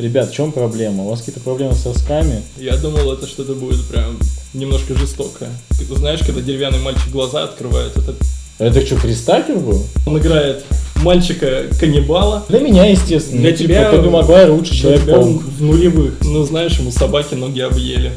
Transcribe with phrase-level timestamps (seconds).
[0.00, 1.04] Ребят, в чем проблема?
[1.04, 2.42] У вас какие-то проблемы с сосками?
[2.56, 4.18] Я думал, это что-то будет прям
[4.54, 5.50] немножко жестокое.
[5.78, 8.14] Ты знаешь, когда деревянный мальчик глаза открывает, это...
[8.58, 9.86] Это что, Кристакер был?
[10.06, 10.64] Он играет
[10.96, 12.44] мальчика-каннибала.
[12.48, 13.42] Для меня, естественно.
[13.42, 13.84] Для Ну, тебя...
[13.90, 16.14] Типа, Тоби Магуайр лучше для тебя он в нулевых.
[16.22, 18.12] Ну, знаешь, ему собаки ноги объели.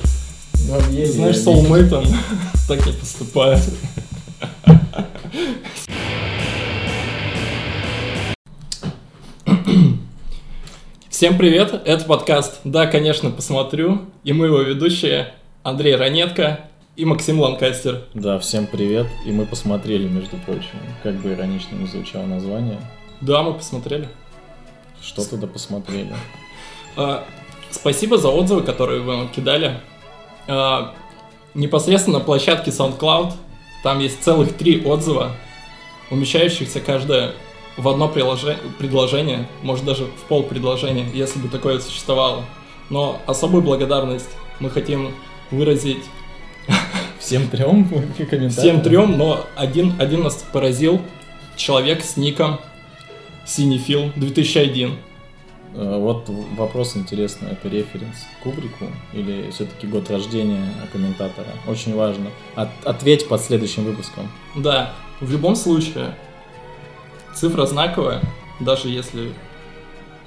[0.71, 2.05] Объели, Знаешь, соулмейтом
[2.68, 3.61] так не поступает.
[11.13, 16.62] Всем привет, это подкаст «Да, конечно, посмотрю» и мы его ведущие Андрей Ранетко
[16.95, 18.05] и Максим Ланкастер.
[18.16, 19.05] Да, всем привет.
[19.23, 22.80] И мы посмотрели, между прочим, как бы иронично не звучало название.
[23.22, 24.09] Да, мы посмотрели.
[25.03, 26.16] Что туда посмотрели?
[26.98, 27.23] А,
[27.70, 29.80] Спасибо за отзывы, которые вы нам кидали.
[30.48, 30.95] А,
[31.53, 33.34] Непосредственно на площадке SoundCloud
[33.84, 35.36] там есть целых три отзыва,
[36.09, 37.34] умещающихся каждое
[37.77, 42.44] в одно приложе- предложение, может даже в пол предложения, если бы такое существовало.
[42.89, 45.14] Но особую благодарность мы хотим
[45.52, 46.03] выразить
[47.20, 48.50] Всем трем комментариям?
[48.52, 51.02] всем трем, но один, один нас поразил.
[51.56, 52.59] Человек с ником
[53.45, 54.97] Синефил 2001.
[55.75, 61.47] Э, Вот вопрос интересный, это референс к Кубрику или все-таки год рождения комментатора?
[61.67, 62.30] Очень важно.
[62.56, 64.30] От- ответь под следующим выпуском.
[64.56, 66.16] Да, в любом случае,
[67.36, 68.22] цифра знаковая,
[68.59, 69.34] даже если...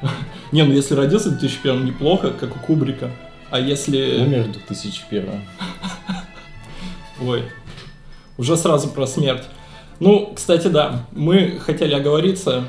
[0.52, 3.10] Не, ну если родился в 2001 неплохо, как у Кубрика,
[3.50, 4.20] а если...
[4.20, 5.42] Умер в 2001.
[7.22, 7.44] Ой,
[8.36, 9.44] уже сразу про смерть.
[9.98, 12.64] Ну, кстати, да, мы хотели оговориться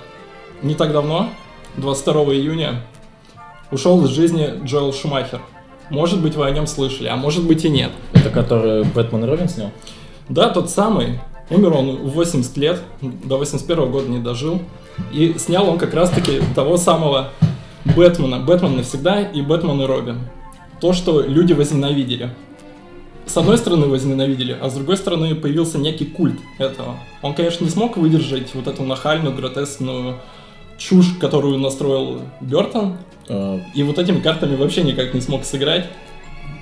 [0.61, 1.29] не так давно,
[1.75, 2.81] 22 июня,
[3.71, 5.41] ушел из жизни Джоэл Шумахер.
[5.89, 7.91] Может быть, вы о нем слышали, а может быть и нет.
[8.13, 9.71] Это который Бэтмен Робин снял?
[10.29, 11.19] Да, тот самый.
[11.49, 14.61] Умер он в 80 лет, до 81 года не дожил.
[15.11, 17.29] И снял он как раз-таки того самого
[17.95, 18.39] Бэтмена.
[18.39, 20.19] Бэтмен навсегда и Бэтмен и Робин.
[20.81, 22.33] То, что люди возненавидели.
[23.25, 26.95] С одной стороны возненавидели, а с другой стороны появился некий культ этого.
[27.21, 30.15] Он, конечно, не смог выдержать вот эту нахальную, гротескную
[30.77, 32.97] чушь, которую настроил Бертон,
[33.29, 35.87] Э, и вот этими картами вообще никак не смог сыграть.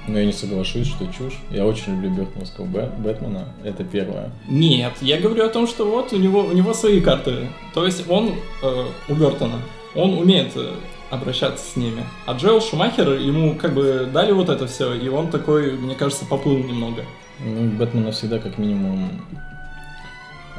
[0.08, 1.40] Но я не соглашусь, что чушь.
[1.50, 3.46] Я очень люблю Бертоновского Бэ- Бэтмена.
[3.64, 4.30] Это первое.
[4.48, 7.48] Нет, я говорю о том, что вот у него, у него свои карты.
[7.74, 9.56] То есть он э, у Бертона,
[9.96, 10.74] он умеет э,
[11.10, 12.04] обращаться с ними.
[12.28, 16.26] А Джоэл Шумахер, ему как бы дали вот это все, и он такой, мне кажется,
[16.26, 17.04] поплыл немного.
[17.40, 19.10] Ну, Бэтмена всегда как минимум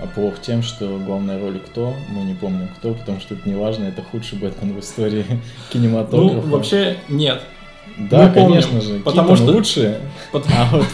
[0.03, 3.84] оплох тем, что главная роль кто, мы не помним кто, потому что это не важно,
[3.84, 5.39] это худший Бэтмен в истории Ну,
[5.73, 6.47] кинематографа.
[6.49, 7.43] вообще нет.
[7.99, 10.01] Да, мы помним, конечно же, потому Китон что- лучшие,
[10.33, 10.87] Пот- а вот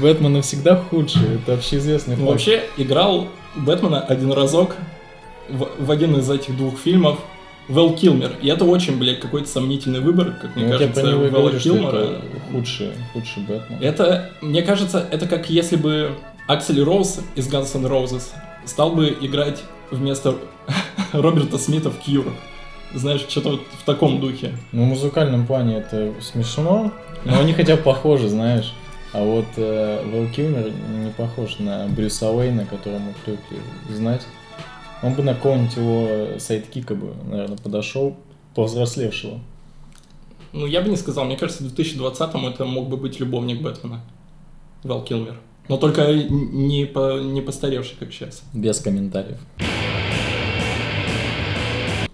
[0.00, 2.28] Бэтмена всегда худшие, это общеизвестный факт.
[2.28, 4.76] вообще играл Бэтмена один разок
[5.48, 7.18] в, в один из этих двух фильмов
[7.68, 8.32] Вэл Килмер.
[8.42, 11.58] И это очень, блядь, какой-то сомнительный выбор, как мне Ну, я кажется, и Вэлла говорю,
[11.58, 11.96] Килмера.
[11.96, 12.20] это
[12.52, 13.82] худший, худший Бэтмен.
[13.82, 16.12] Это, мне кажется, это как если бы
[16.46, 18.22] Аксель Роуз из Guns N' Roses
[18.64, 20.36] стал бы играть вместо
[21.12, 22.26] Роберта Смита в Cure.
[22.94, 24.54] Знаешь, что-то вот в таком духе.
[24.72, 26.92] Ну, в музыкальном плане это смешно,
[27.24, 28.72] но они хотя бы похожи, знаешь.
[29.12, 33.58] А вот э, Вэл Килмер не похож на Брюса Уэйна, которого мы привыкли
[33.88, 34.22] знать.
[35.02, 38.16] Он бы на какого-нибудь его sidekick а бы, наверное, подошел,
[38.54, 39.40] повзрослевшего.
[40.52, 44.00] Ну, я бы не сказал, мне кажется, в 2020-м это мог бы быть любовник Бэтмена.
[44.84, 45.38] Вэл Килмер.
[45.68, 48.42] Но только не, по, не постаревший, как сейчас.
[48.54, 49.38] Без комментариев.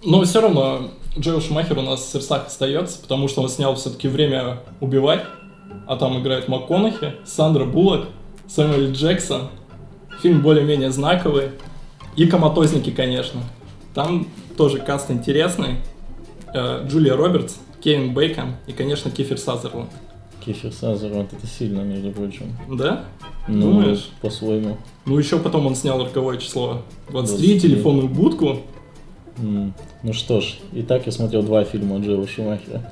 [0.04, 4.08] Но все равно Джоэл Шумахер у нас в сердцах остается, потому что он снял все-таки
[4.08, 5.24] «Время убивать»,
[5.86, 8.06] а там играет МакКонахи, Сандра Буллок,
[8.48, 9.48] Сэмюэл Джексон.
[10.20, 11.50] Фильм более-менее знаковый.
[12.16, 13.42] И «Коматозники», конечно.
[13.94, 14.26] Там
[14.56, 15.76] тоже каст интересный.
[16.54, 19.91] Э, Джулия Робертс, Кевин Бейкон и, конечно, Кифер Сазерленд.
[20.44, 22.56] Кефир Сазерленд это сильно, между прочим.
[22.68, 23.04] Да?
[23.48, 24.10] Ну, Думаешь?
[24.20, 24.76] по-своему.
[25.06, 27.60] Ну, еще потом он снял роковое число 23, 23.
[27.60, 28.58] телефонную будку.
[29.38, 32.83] М, Ну что ж, и так я смотрел два фильма Джоэла Шумахера.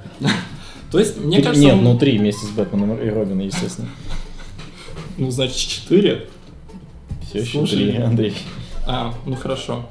[0.91, 3.89] То есть, мне Три- кажется, Нет, он- ну три вместе с Бэтменом и Робином, естественно.
[5.19, 6.27] ну, значит, 4.
[7.29, 8.35] Все еще три, Андрей.
[8.87, 9.87] А, ну хорошо.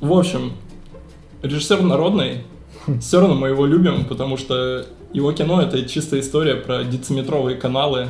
[0.00, 0.52] В общем,
[1.42, 2.44] режиссер народный.
[3.00, 8.08] Все равно мы его любим, потому что его кино это чистая история про дециметровые каналы,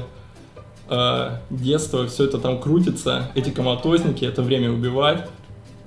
[0.88, 5.26] э, детство, все это там крутится, эти коматозники, это время убивать,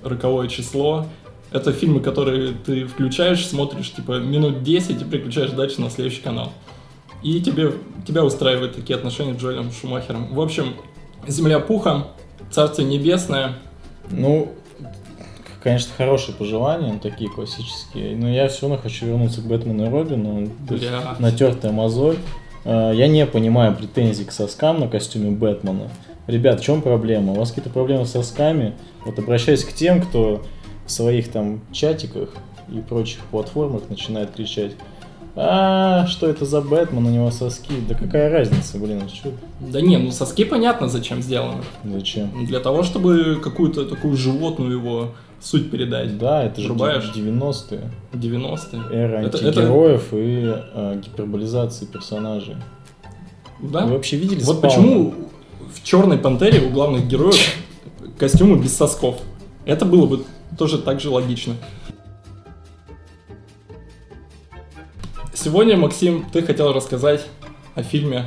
[0.04, 1.06] роковое число.
[1.52, 6.52] Это фильмы, которые ты включаешь, смотришь, типа, минут 10 и переключаешь дальше на следующий канал.
[7.22, 7.72] И тебе,
[8.06, 10.34] тебя устраивают такие отношения с Джоэлем Шумахером.
[10.34, 10.74] В общем,
[11.26, 12.08] «Земля пуха»,
[12.50, 13.54] «Царствие небесное»,
[14.10, 14.52] Ну,
[15.62, 18.16] конечно, хорошие пожелания, такие классические.
[18.16, 20.48] Но я все равно хочу вернуться к Бэтмену и Робину.
[20.68, 21.16] Бля.
[21.18, 22.16] натертая мозоль.
[22.64, 25.88] Э, Я не понимаю претензий к соскам на костюме Бэтмена.
[26.28, 27.32] Ребят, в чем проблема?
[27.32, 28.74] У вас какие-то проблемы с сосками?
[29.04, 30.42] Вот обращаюсь к тем, кто
[30.86, 32.30] в своих там чатиках
[32.72, 34.72] и прочих платформах начинает кричать
[35.38, 37.74] а, что это за Бэтмен, у него соски.
[37.86, 39.32] Да какая разница, блин, что?
[39.60, 41.62] Да не, ну соски понятно, зачем сделаны.
[41.84, 42.46] Зачем?
[42.46, 46.16] Для того, чтобы какую-то такую животную его суть передать.
[46.16, 47.12] Да, это же Врубаешь?
[47.14, 47.90] 90-е.
[48.14, 48.82] 90-е.
[48.90, 52.56] Эра Это- антигероев и э, гиперболизации персонажей.
[53.60, 53.84] Да?
[53.84, 54.68] Вы вообще видели Вот Спауна?
[54.74, 55.14] почему
[55.70, 57.56] в Черной Пантере у главных героев
[58.18, 59.16] костюмы без сосков.
[59.66, 60.24] Это было бы
[60.58, 61.54] тоже так же логично.
[65.34, 67.26] Сегодня, Максим, ты хотел рассказать
[67.74, 68.26] о фильме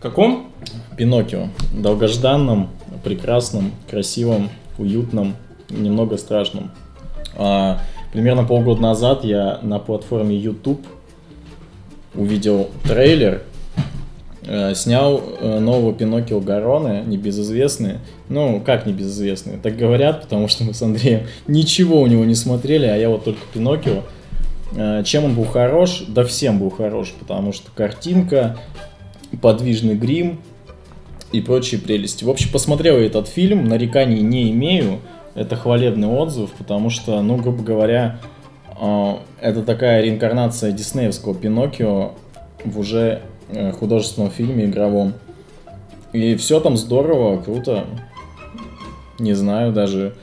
[0.00, 0.52] каком?
[0.96, 1.48] Пиноккио.
[1.72, 2.70] Долгожданном,
[3.04, 4.48] прекрасном, красивом,
[4.78, 5.36] уютном,
[5.68, 6.70] немного страшном.
[7.36, 7.80] А,
[8.12, 10.84] примерно полгода назад я на платформе YouTube
[12.14, 13.42] увидел трейлер,
[14.74, 18.00] снял э, нового Пиноккио Гароны, небезызвестные.
[18.28, 19.58] Ну, как небезызвестные?
[19.58, 23.24] Так говорят, потому что мы с Андреем ничего у него не смотрели, а я вот
[23.24, 24.02] только Пиноккио.
[24.74, 26.02] Э, Чем он был хорош?
[26.08, 28.58] Да всем был хорош, потому что картинка,
[29.40, 30.40] подвижный грим
[31.30, 32.24] и прочие прелести.
[32.24, 34.98] В общем, посмотрел я этот фильм, нареканий не имею.
[35.36, 38.18] Это хвалебный отзыв, потому что, ну, грубо говоря,
[38.80, 42.14] э, это такая реинкарнация диснеевского Пиноккио
[42.64, 43.29] в уже э,
[43.78, 45.14] художественном фильме игровом.
[46.12, 47.84] И все там здорово, круто.
[49.18, 50.14] Не знаю даже,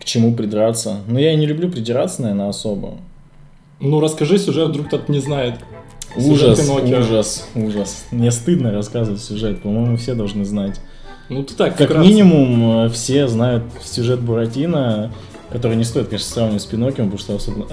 [0.00, 1.00] к чему придраться.
[1.06, 2.94] Но я и не люблю придираться, наверное, особо.
[3.80, 5.56] Ну, расскажи сюжет, вдруг кто-то не знает.
[6.16, 8.06] Ужас, ужас, ужас.
[8.10, 10.80] Мне стыдно рассказывать сюжет, по-моему, все должны знать.
[11.28, 12.08] Ну, ты так, Как вкратце.
[12.08, 15.12] минимум, э, все знают сюжет Буратино,
[15.50, 17.66] который не стоит, конечно, сравнивать с Пиноккио, потому что особенно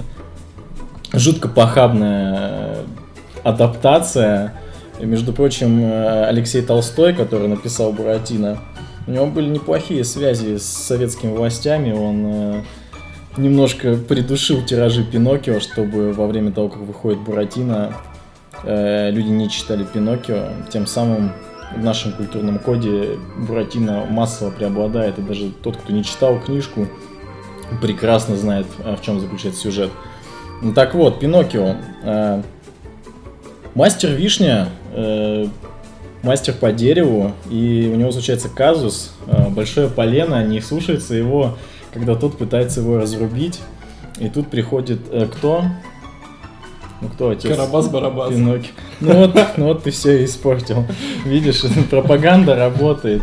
[1.12, 2.84] жутко похабная э,
[3.44, 4.54] адаптация.
[5.00, 8.58] И, между прочим, э, Алексей Толстой, который написал Буратино,
[9.06, 12.62] у него были неплохие связи с советскими властями, он э,
[13.36, 17.94] немножко придушил тиражи Пиноккио, чтобы во время того, как выходит Буратино,
[18.62, 21.32] э, люди не читали Пиноккио, тем самым
[21.74, 26.86] в нашем культурном коде Буратино массово преобладает, и даже тот, кто не читал книжку,
[27.82, 29.90] прекрасно знает, э, в чем заключается сюжет.
[30.62, 31.76] Ну, Так вот, Пиноккио.
[33.74, 35.46] Мастер Вишня, э,
[36.22, 41.56] мастер по дереву, и у него случается казус, э, большое полено не слушается его,
[41.92, 43.60] когда тот пытается его разрубить,
[44.20, 45.64] и тут приходит э, кто?
[47.00, 47.50] Ну кто отец?
[47.50, 48.30] Карабас-барабас.
[48.30, 48.70] Пиноккио.
[49.00, 50.84] Ну вот, ну вот ты все испортил.
[51.26, 53.22] Видишь, пропаганда работает.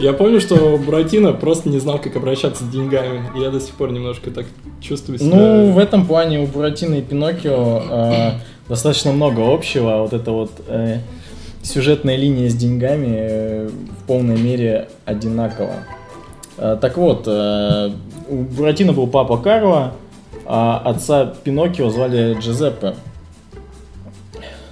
[0.00, 3.22] Я помню, что Буратино просто не знал, как обращаться с деньгами.
[3.36, 4.46] И я до сих пор немножко так
[4.80, 5.34] чувствую себя.
[5.34, 8.30] Ну, в этом плане у Буратино и Пиноккио э,
[8.68, 9.98] достаточно много общего.
[10.02, 10.98] Вот эта вот э,
[11.62, 15.84] сюжетная линия с деньгами э, в полной мере одинакова.
[16.58, 17.90] Э, так вот, э,
[18.28, 19.94] у Буратино был папа Карло,
[20.46, 22.94] а отца Пиноккио звали Джузеппе.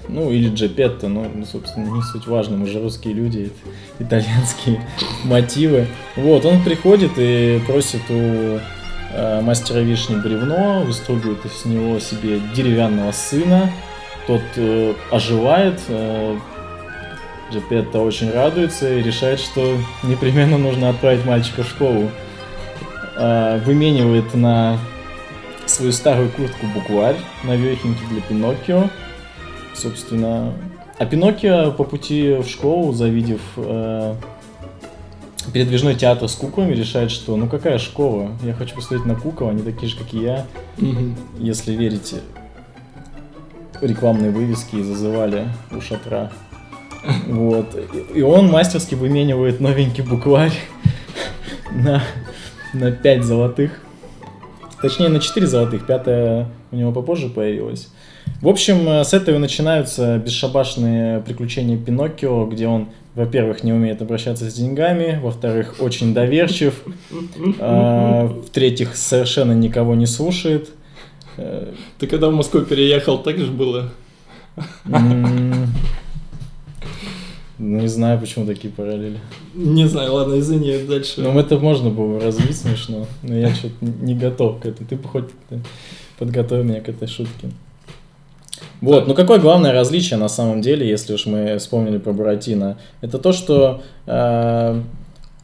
[0.08, 3.50] Ну, или Джепетто, ну, собственно, не суть важно, мы же русские люди,
[3.98, 4.86] итальянские
[5.24, 5.86] мотивы.
[6.16, 8.58] Вот, он приходит и просит у
[9.42, 13.70] мастера вишни бревно, выстругивает из него себе деревянного сына,
[14.26, 16.38] тот э, оживает, э,
[17.50, 22.08] Джепетто очень радуется и решает, что непременно нужно отправить мальчика в школу.
[23.16, 24.78] Э, выменивает на
[25.66, 28.88] свою старую куртку букварь навехенький для Пиноккио.
[29.74, 30.52] Собственно,
[30.98, 34.14] а Пиноккио по пути в школу, завидев э,
[35.50, 38.30] передвижной театр с куклами, решает, что ну какая школа?
[38.42, 40.46] Я хочу посмотреть на кукол, они такие же, как и я.
[40.78, 41.16] Мгм.
[41.38, 42.16] Если верите,
[43.80, 46.30] рекламные вывески зазывали у шатра.
[47.26, 47.66] Вот.
[48.14, 50.52] И- он мастерски выменивает новенький букварь
[51.72, 52.02] на,
[52.74, 53.82] на 5 золотых.
[54.80, 55.84] Точнее, на 4 золотых.
[55.86, 57.88] Пятая у него попозже появилась.
[58.40, 64.50] В общем, э, с этого начинаются бесшабашные приключения Пиноккио, где он, во-первых, не умеет обращаться
[64.50, 66.82] с деньгами, во-вторых, очень доверчив,
[67.60, 70.70] а, в-третьих, совершенно никого не слушает.
[71.36, 73.90] Э, Ты когда в Москву переехал, так же было?
[74.86, 75.66] м,
[77.58, 79.18] Не знаю, почему такие параллели.
[79.54, 81.20] Не знаю, ладно, извини, дальше.
[81.20, 84.88] Ну, это можно было развить смешно, но я что-то не готов к этому.
[84.88, 85.26] Ты бы хоть
[86.18, 87.50] подготовил меня к этой шутке.
[88.82, 93.18] Вот, ну какое главное различие на самом деле, если уж мы вспомнили про Буратино, это
[93.18, 94.82] то, что э,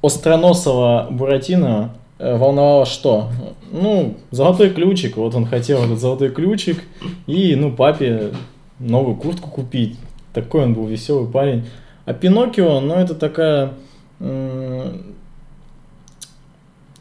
[0.03, 3.29] остроносого Буратино э, волновало что?
[3.71, 6.83] Ну, золотой ключик, вот он хотел этот золотой ключик,
[7.29, 8.33] и, ну, папе
[8.81, 9.97] новую куртку купить.
[10.33, 11.65] Такой он был веселый парень.
[12.07, 13.75] А Пиноккио, ну, это такая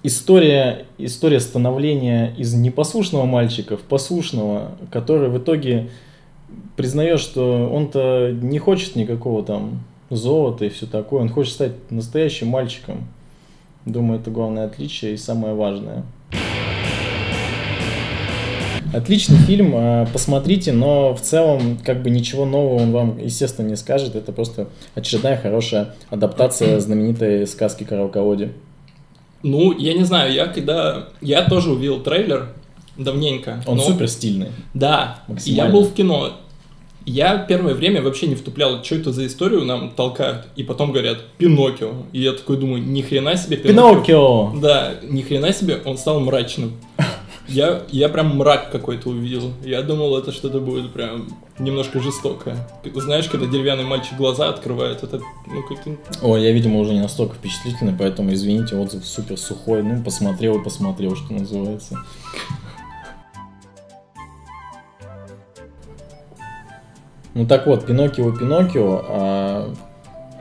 [0.03, 5.89] история, история становления из непослушного мальчика в послушного, который в итоге
[6.75, 12.47] признает, что он-то не хочет никакого там золота и все такое, он хочет стать настоящим
[12.47, 13.07] мальчиком.
[13.85, 16.03] Думаю, это главное отличие и самое важное.
[18.93, 23.75] Отличный фильм, э, посмотрите, но в целом как бы ничего нового он вам, естественно, не
[23.75, 24.15] скажет.
[24.15, 28.53] Это просто очередная хорошая адаптация знаменитой сказки «Караоколоде».
[29.43, 31.09] Ну, я не знаю, я когда...
[31.21, 32.49] Я тоже увидел трейлер
[32.97, 33.63] давненько.
[33.65, 34.49] Он но- супер стильный.
[34.73, 36.33] Да, и я был в кино.
[37.05, 40.47] Я первое время вообще не втуплял, что это за историю нам толкают.
[40.57, 41.93] И потом говорят, Пиноккио.
[42.11, 44.51] И я такой думаю, ни хрена себе Пиноккио!
[44.59, 46.73] Да, ни хрена себе, он стал мрачным.
[47.47, 49.53] Я, я прям мрак какой-то увидел.
[49.63, 52.67] Я думал, это что-то будет прям немножко жестокое.
[52.93, 55.95] Знаешь, когда деревянный мальчик глаза открывает, это, ну, как-то...
[56.21, 59.81] Ой, я, видимо, уже не настолько впечатлительный, поэтому, извините, отзыв супер сухой.
[59.81, 61.97] Ну, посмотрел и посмотрел, что называется.
[67.37, 69.05] Ну так вот, Пиноккио, Пиноккио.
[69.07, 69.73] а,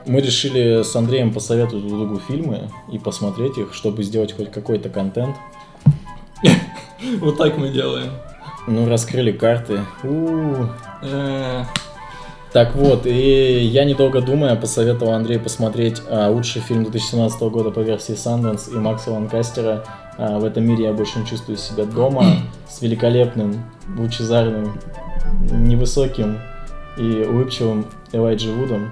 [0.07, 4.89] Мы решили с Андреем посоветовать друг другу фильмы и посмотреть их, чтобы сделать хоть какой-то
[4.89, 5.35] контент.
[7.19, 8.09] Вот так мы делаем.
[8.65, 9.81] Ну, раскрыли карты.
[11.03, 11.65] Э,
[12.51, 17.81] Так вот, и я недолго думая посоветовал Андрею посмотреть а, лучший фильм 2017 года по
[17.81, 19.83] версии Sundance и Макса Ланкастера
[20.17, 22.23] а, «В этом мире я больше не чувствую себя дома»
[22.67, 23.63] с великолепным,
[23.95, 24.79] лучезарным,
[25.51, 26.39] невысоким
[26.97, 28.91] и улыбчивым Элайджи Вудом.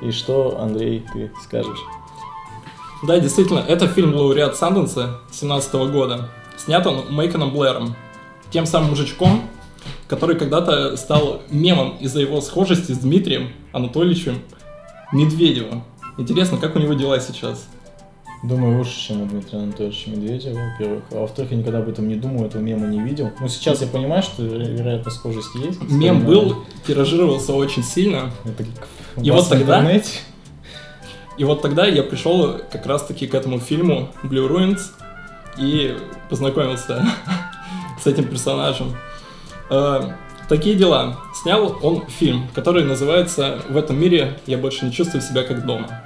[0.00, 1.80] И что, Андрей, ты скажешь?
[3.02, 6.28] Да, действительно, это фильм лауреат Санденса 17 года.
[6.56, 7.94] Снят он Мейконом Блэром,
[8.50, 9.42] тем самым мужичком,
[10.08, 14.40] который когда-то стал мемом из-за его схожести с Дмитрием Анатольевичем
[15.12, 15.84] Медведевым.
[16.18, 17.66] Интересно, как у него дела сейчас?
[18.42, 21.02] Думаю, лучше, чем у Дмитрия Анатольевича Медведева, во-первых.
[21.12, 23.30] А во-вторых, я никогда об этом не думал, этого мема не видел.
[23.38, 25.82] Ну, сейчас я понимаю, что, вероятно, схожесть есть.
[25.90, 26.56] Мем Но был,
[26.86, 28.30] тиражировался очень сильно.
[28.46, 28.64] Это
[29.22, 30.20] И вот тогда- интернете.
[31.36, 34.80] И вот тогда я пришел как раз-таки к этому фильму Blue Ruins
[35.58, 35.96] и
[36.30, 37.06] познакомился
[38.02, 38.94] с этим персонажем.
[39.70, 40.12] Э,
[40.48, 41.16] Такие дела.
[41.42, 46.02] Снял он фильм, который называется «В этом мире я больше не чувствую себя как дома».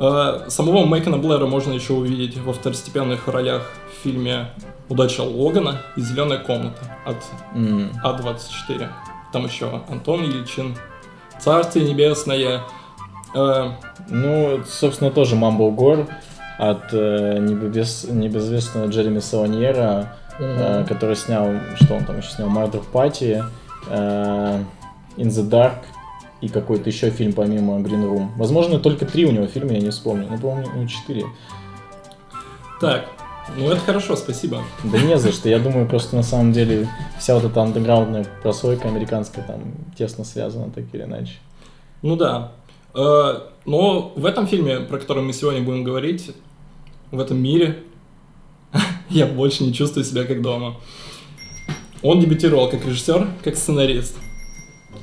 [0.00, 4.50] Э, Самого Мэйкона Блэра можно еще увидеть во второстепенных ролях в фильме
[4.88, 7.16] «Удача Логана» и «Зеленая комната» от
[7.54, 8.88] М, А24.
[9.32, 10.76] Там еще Антон Ильчин,
[11.40, 12.62] «Царствие небесное»,
[13.34, 13.70] э,
[14.10, 16.06] Ну, собственно, тоже Мамбл Гор
[16.58, 21.48] от э, небес- небезвестного Джереми Саланьера, э, который снял,
[21.80, 22.48] что он там еще снял,
[22.92, 23.44] Party,
[23.90, 24.62] э,
[25.16, 25.74] In the Dark
[26.40, 28.28] и какой-то еще фильм помимо Green Room.
[28.36, 30.28] Возможно, только три у него фильма, я не вспомню.
[30.30, 31.24] Ну, по-моему, ну, четыре.
[32.80, 33.08] Так,
[33.56, 34.62] ну это хорошо, спасибо.
[34.84, 35.48] Да не за что.
[35.48, 40.70] Я думаю, просто на самом деле вся вот эта андеграундная прослойка американская там тесно связана,
[40.70, 41.34] так или иначе.
[42.02, 42.52] Ну да.
[42.94, 46.30] Э, Но в этом фильме, про который мы сегодня будем говорить,
[47.10, 47.82] в этом мире,
[49.08, 50.76] я больше не чувствую себя как дома.
[52.02, 54.16] Он дебютировал как режиссер, как сценарист.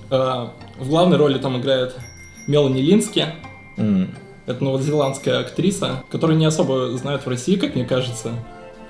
[0.09, 0.47] Э,
[0.79, 1.95] В главной роли там играет
[2.47, 3.27] Мелани Лински.
[3.77, 4.09] М,
[4.45, 8.33] Это новозеландская актриса, которую не особо знают в России, как мне кажется.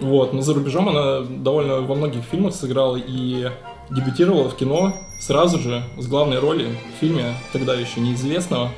[0.01, 3.49] Вот, но за рубежом она довольно во многих фильмах сыграла и
[3.89, 8.69] дебютировала в кино сразу же с главной роли в фильме, тогда еще неизвестного,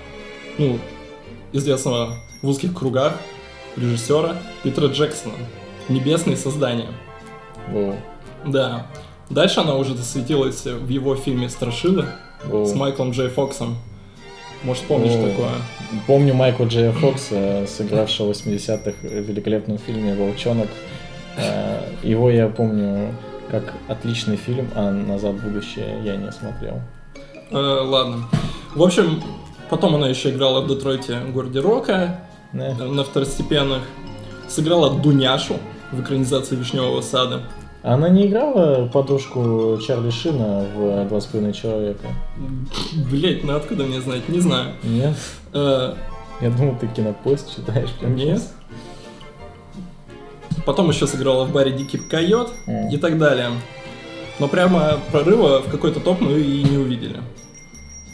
[0.59, 0.77] ну,
[1.53, 3.13] известного в узких кругах
[3.75, 5.33] режиссера Питера Джексона
[5.89, 6.89] «Небесные создания».
[7.69, 7.95] воу,
[8.45, 8.85] Да.
[9.29, 12.05] Дальше она уже засветилась в его фильме «Страшилы»
[12.45, 12.65] воу.
[12.65, 13.77] с Майклом Джей Фоксом.
[14.63, 15.29] Может, помнишь О.
[15.29, 15.51] такое?
[16.07, 20.67] Помню Майкла Джея Фокса, сыгравшего в 80-х в великолепном фильме «Волчонок».
[21.37, 23.13] Э, Его я помню
[23.51, 26.81] как отличный фильм, а «Назад в будущее» я не смотрел.
[27.51, 28.27] Э, ладно.
[28.75, 29.21] В общем,
[29.69, 32.21] потом она еще играла в Детройте городе Рока
[32.53, 32.65] Не?
[32.79, 33.83] э, на второстепенных.
[34.47, 35.57] Сыграла Дуняшу
[35.91, 37.43] в экранизации Вишневого сада.
[37.87, 42.09] Она не играла подружку Чарли Шина в «Два с половиной человека»?
[43.09, 44.27] Блять, ну откуда мне знать?
[44.27, 44.73] Не знаю.
[44.83, 45.15] Нет?
[45.53, 45.93] Э,
[46.41, 48.39] Я думал, ты кинопоиск читаешь прям Нет.
[48.39, 48.53] сейчас.
[50.65, 52.89] Потом еще сыграла в баре Дикий койот М.
[52.89, 53.51] и так далее.
[54.39, 57.21] Но прямо прорыва в какой-то топ мы и не увидели.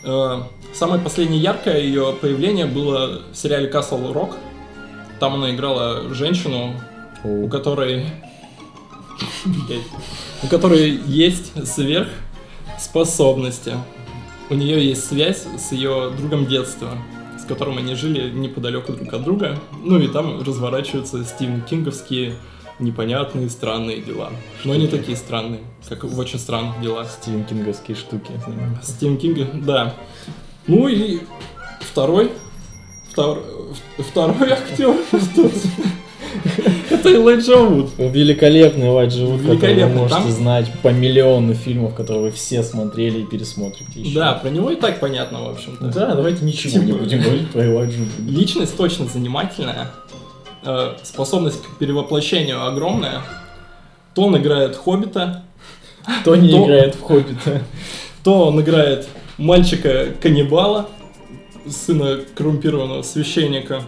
[0.05, 4.35] Э, Самое последнее яркое ее появление было в сериале Castle Rock.
[5.19, 6.73] Там она играла женщину,
[7.23, 8.05] у которой...
[10.41, 13.74] У которой есть сверхспособности.
[14.50, 16.98] У нее есть связь с ее другом детства,
[17.39, 19.60] с которым они жили неподалеку друг от друга.
[19.84, 22.36] Ну и там разворачиваются Стивен Кинговские
[22.79, 24.32] непонятные, странные дела.
[24.63, 27.10] Но не такие странные, как в очень странных делах.
[27.10, 28.32] Стивен Кинговские штуки.
[28.82, 29.96] Стивен Кинга, да.
[30.67, 31.22] Ну и
[31.79, 32.32] второй,
[33.12, 33.43] втор,
[33.98, 34.96] второй актер
[36.89, 37.89] это Элайджа Вуд.
[37.97, 43.19] Великолепный Элайджа Вуд, который вы можете Там- знать по миллиону фильмов, которые вы все смотрели
[43.19, 44.15] и пересмотрите еще.
[44.15, 45.85] Да, про него и так понятно, в общем-то.
[45.87, 48.31] Да, давайте ничего не Типа- будем говорить про Элайджу Вуда.
[48.39, 49.91] Личность точно занимательная,
[50.65, 53.21] э, способность к перевоплощению огромная.
[54.15, 55.43] То он играет Хоббита,
[56.21, 57.61] Кто не То- играет в Хоббита?
[58.23, 60.89] то он играет мальчика-каннибала,
[61.69, 63.83] сына коррумпированного священника,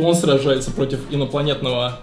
[0.00, 1.98] то он сражается против инопланетного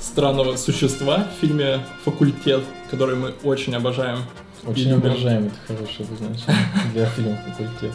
[0.00, 4.20] странного существа в фильме «Факультет», который мы очень обожаем.
[4.66, 7.92] Очень обожаем, это хорошее обозначение для фильма «Факультет».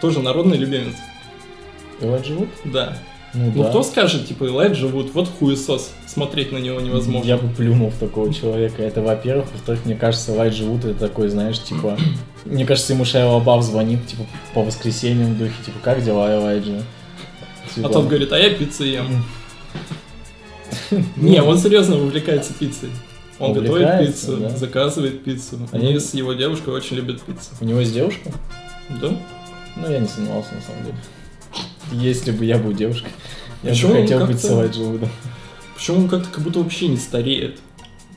[0.00, 0.94] Тоже народный любимец.
[2.00, 2.48] Элайджа Вуд?
[2.64, 2.96] Да.
[3.34, 3.68] Ну, Ну да.
[3.68, 7.28] кто скажет, типа, Элайджа Вуд, вот хуесос, смотреть на него невозможно.
[7.28, 8.82] Я бы плюнул в такого человека.
[8.82, 9.52] Это, во-первых.
[9.52, 11.98] Во-вторых, мне кажется, Элайджа Вуд это такой, знаешь, типа...
[12.44, 14.24] Мне кажется, ему Шайа Лабаф звонит, типа,
[14.54, 16.82] по воскресеньям в духе, типа, как дела, Элайджа?
[17.74, 19.24] Типа, А тот говорит, а я пиццу ем.
[21.16, 22.90] Не, он серьезно увлекается пиццей.
[23.38, 24.50] Он готовит пиццу, да?
[24.50, 25.58] заказывает пиццу.
[25.72, 27.50] Они- Они с его девушкой очень любят пиццу.
[27.60, 28.30] У него есть девушка?
[29.00, 29.16] Да?
[29.76, 30.96] Ну, я не сомневался, на самом деле.
[31.92, 33.10] Если бы я был девушкой,
[33.62, 33.76] я бы
[34.06, 35.08] хотел с Элайджа Вудом.
[35.74, 37.58] Почему он как-то как будто вообще не стареет?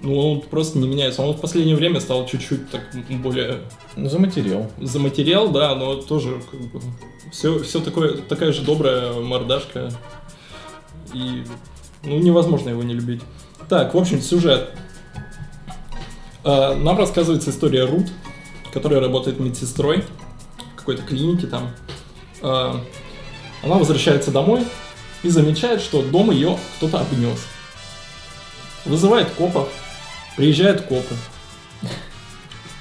[0.06, 1.24] Ну, он просто не меняется.
[1.24, 3.62] Он в последнее время стал чуть-чуть так более
[3.96, 4.70] Ну, заматериал.
[4.80, 6.80] заматериал, да, но тоже как бы
[7.32, 9.90] все, все такое, такая же добрая мордашка.
[11.12, 11.44] И
[12.04, 13.22] ну, невозможно его не любить.
[13.68, 14.70] Так, в общем, сюжет.
[16.44, 18.06] А, Нам рассказывается история Рут,
[18.72, 20.04] которая работает медсестрой
[20.74, 21.72] в какой-то клинике там.
[22.44, 22.80] А,
[23.64, 24.68] Она возвращается домой
[25.24, 27.40] и замечает, что дом ее кто-то обнес.
[28.86, 29.68] Вызывает копов,
[30.36, 31.16] приезжают копы,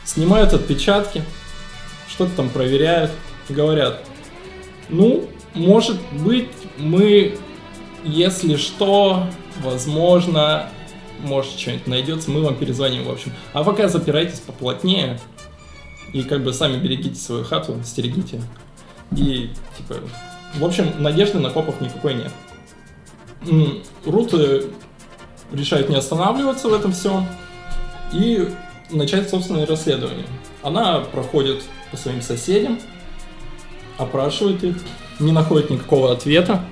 [0.04, 1.22] снимают отпечатки,
[2.08, 3.10] что-то там проверяют,
[3.48, 4.04] говорят,
[4.88, 7.38] ну, может быть, мы,
[8.04, 9.28] если что,
[9.62, 10.68] возможно,
[11.20, 13.32] может, что-нибудь найдется, мы вам перезвоним, в общем.
[13.52, 15.18] А пока запирайтесь поплотнее
[16.12, 18.42] и как бы сами берегите свою хату, стерегите.
[19.16, 19.96] И, типа,
[20.54, 22.32] в общем, надежды на копов никакой нет.
[23.46, 24.62] М, Рут э,
[25.52, 27.26] решает не останавливаться в этом всем
[28.14, 28.48] и
[28.90, 30.26] начать собственное расследование.
[30.62, 32.78] Она проходит по своим соседям,
[33.98, 34.76] опрашивает их,
[35.20, 36.64] не находит никакого ответа.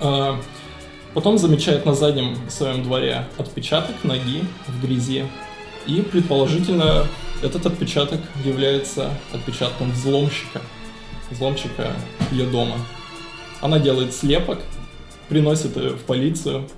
[0.00, 0.38] А,
[1.16, 5.24] Потом замечает на заднем своем дворе отпечаток ноги в грязи.
[5.86, 7.06] И предположительно
[7.42, 10.60] этот отпечаток является отпечатком взломщика.
[11.30, 11.90] Взломщика
[12.30, 12.76] ее дома.
[13.62, 14.58] Она делает слепок,
[15.30, 16.68] приносит ее в полицию.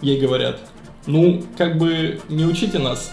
[0.00, 0.60] Ей говорят,
[1.08, 3.10] ну, как бы не учите нас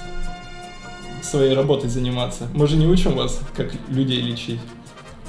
[1.24, 2.48] своей работой заниматься.
[2.54, 4.60] Мы же не учим вас, как людей лечить.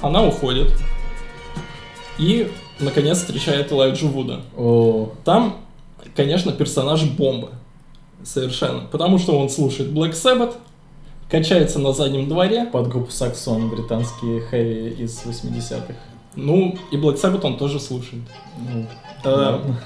[0.01, 0.73] Она уходит.
[2.19, 4.41] И, наконец, встречает Элайджу Вуда.
[4.55, 5.57] О, Там,
[6.15, 7.49] конечно, персонаж бомба.
[8.23, 8.81] Совершенно.
[8.81, 10.55] Потому что он слушает Black Sabbath,
[11.31, 12.65] качается на заднем дворе.
[12.65, 15.93] под группу Саксон, британские хэви из 80-х.
[16.35, 18.23] Ну, и Black Sabbath он тоже слушает.
[18.57, 18.85] Ну,
[19.23, 19.79] ладно.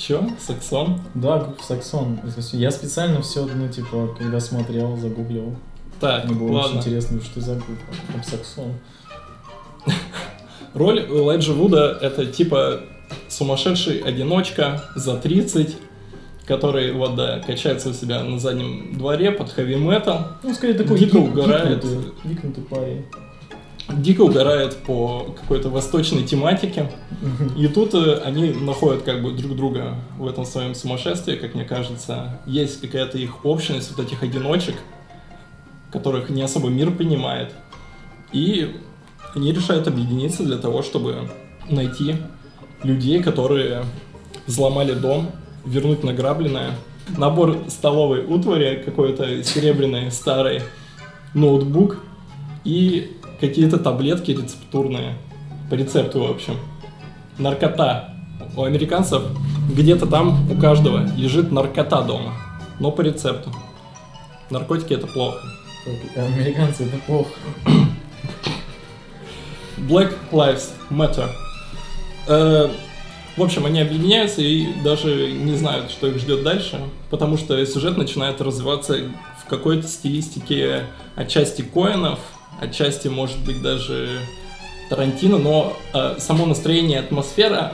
[0.00, 0.26] Чё?
[0.40, 1.00] Саксон?
[1.14, 2.14] Да, Саксон.
[2.24, 5.54] из 80 Я специально все, ну, типа, когда смотрел, загуглил.
[6.00, 6.68] Так, Мне было ладно.
[6.70, 7.92] очень интересно, что за группа.
[8.10, 8.72] Там Саксон.
[10.72, 12.80] Роль Элайджа Вуда это типа
[13.28, 15.76] сумасшедший одиночка за 30,
[16.46, 20.96] который вот да, качается у себя на заднем дворе под хэви метал, Ну, скорее такой
[20.96, 21.82] гик- угорает.
[21.84, 23.04] гикнутый, гикнутый парень.
[23.92, 26.90] Дико угорает по какой-то восточной тематике.
[27.56, 31.64] И тут э, они находят как бы друг друга в этом своем сумасшествии, как мне
[31.64, 32.40] кажется.
[32.46, 34.76] Есть какая-то их общность вот этих одиночек,
[35.92, 37.52] которых не особо мир понимает.
[38.32, 38.76] И
[39.34, 41.28] они решают объединиться для того, чтобы
[41.68, 42.16] найти
[42.82, 43.84] людей, которые
[44.46, 45.30] взломали дом,
[45.64, 46.72] вернуть награбленное.
[47.16, 50.62] Набор столовой утвари, какой-то серебряный старый
[51.34, 51.98] ноутбук
[52.64, 55.16] и какие-то таблетки рецептурные.
[55.70, 56.56] По рецепту, в общем.
[57.38, 58.14] Наркота.
[58.56, 59.22] У американцев
[59.72, 62.34] где-то там у каждого лежит наркота дома.
[62.80, 63.50] Но по рецепту.
[64.50, 65.38] Наркотики это плохо.
[66.16, 67.30] Американцы, это плохо.
[69.78, 71.30] Black Lives Matter.
[72.26, 72.68] Э,
[73.36, 77.96] В общем, они объединяются и даже не знают, что их ждет дальше, потому что сюжет
[77.96, 78.98] начинает развиваться
[79.38, 80.84] в какой-то стилистике
[81.16, 82.18] отчасти Коинов,
[82.60, 84.20] отчасти, может быть, даже
[84.88, 87.72] Тарантино, но э, само настроение, атмосфера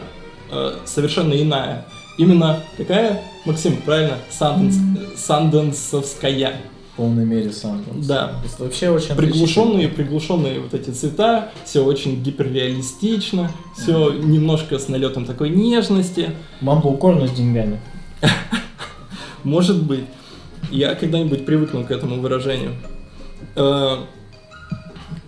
[0.50, 1.86] э, совершенно иная.
[2.18, 4.18] Именно какая, Максим, правильно?
[4.30, 4.76] Санденс,
[5.16, 6.60] Санденсовская.
[6.92, 8.06] В полной мере Санденс.
[8.06, 8.32] Да.
[8.44, 15.26] Это вообще очень Приглушенные, приглушенные вот эти цвета, все очень гиперреалистично, все немножко с налетом
[15.26, 16.30] такой нежности.
[16.60, 17.80] Мамблкорн с деньгами.
[19.44, 20.04] Может быть.
[20.70, 22.72] Я когда-нибудь привыкну к этому выражению.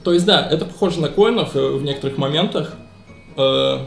[0.04, 2.76] То есть, да, это похоже на коинов э, в некоторых моментах.
[3.37, 3.78] Э,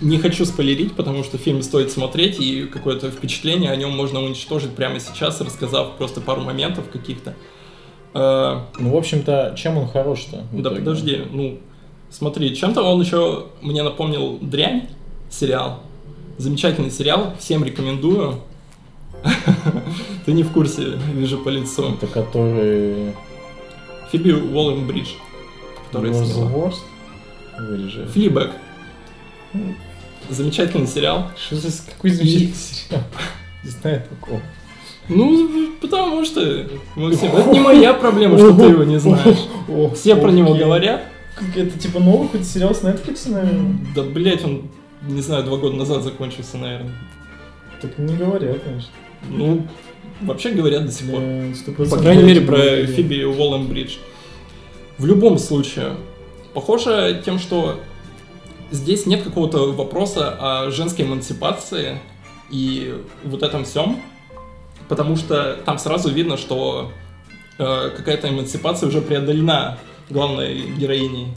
[0.00, 4.70] не хочу спойлерить, потому что фильм стоит смотреть, и какое-то впечатление о нем можно уничтожить
[4.74, 7.34] прямо сейчас, рассказав просто пару моментов каких-то.
[8.14, 10.44] Э, Ну, в общем-то, чем он хорош-то?
[10.52, 11.58] да подожди, ну,
[12.10, 14.88] смотри, чем-то он еще мне напомнил «Дрянь»
[15.30, 15.80] сериал.
[16.38, 18.40] Замечательный сериал, всем рекомендую.
[20.24, 21.94] Ты не в курсе, вижу по лицу.
[21.94, 23.14] Это который...
[24.10, 25.08] Фиби Уоллен-Бридж,
[25.86, 26.50] который Was the сняла.
[26.50, 26.80] worst?
[27.58, 28.06] Вырежи.
[28.06, 28.50] Флибэк.
[30.28, 31.30] Замечательный сериал.
[31.36, 33.02] Что за какой замечательный сериал?
[33.64, 34.40] Не знаю такого.
[35.08, 39.38] Ну, потому что, Максим, это не моя проблема, что ты его не знаешь.
[39.94, 41.02] Все про него говорят.
[41.56, 43.78] Это типа новый какой-то сериал с Netflix, наверное?
[43.94, 44.68] Да, блять, он,
[45.02, 46.92] не знаю, два года назад закончился, наверное.
[47.80, 48.90] Так не говорят, конечно.
[49.30, 49.66] Ну,
[50.20, 51.22] вообще говорят до сих пор.
[51.54, 52.90] Сто По крайней мере, про говорят.
[52.90, 53.98] Фиби Уоллен-Бридж.
[54.98, 55.96] В любом случае,
[56.54, 57.80] похоже тем, что
[58.70, 62.00] здесь нет какого-то вопроса о женской эмансипации
[62.50, 64.00] и вот этом всем,
[64.88, 66.90] потому что там сразу видно, что
[67.58, 69.78] э, какая-то эмансипация уже преодолена
[70.10, 71.28] главной героиней.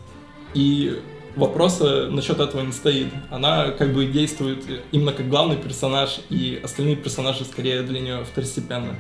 [0.53, 0.99] И
[1.35, 3.07] вопроса насчет этого не стоит.
[3.29, 8.95] Она как бы действует именно как главный персонаж, и остальные персонажи скорее для нее второстепенны.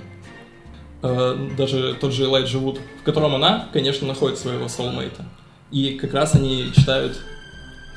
[1.03, 5.25] Э, Даже тот же Элайджа Вуд, в котором она, конечно, находит своего соулмейта.
[5.71, 7.19] И как раз они читают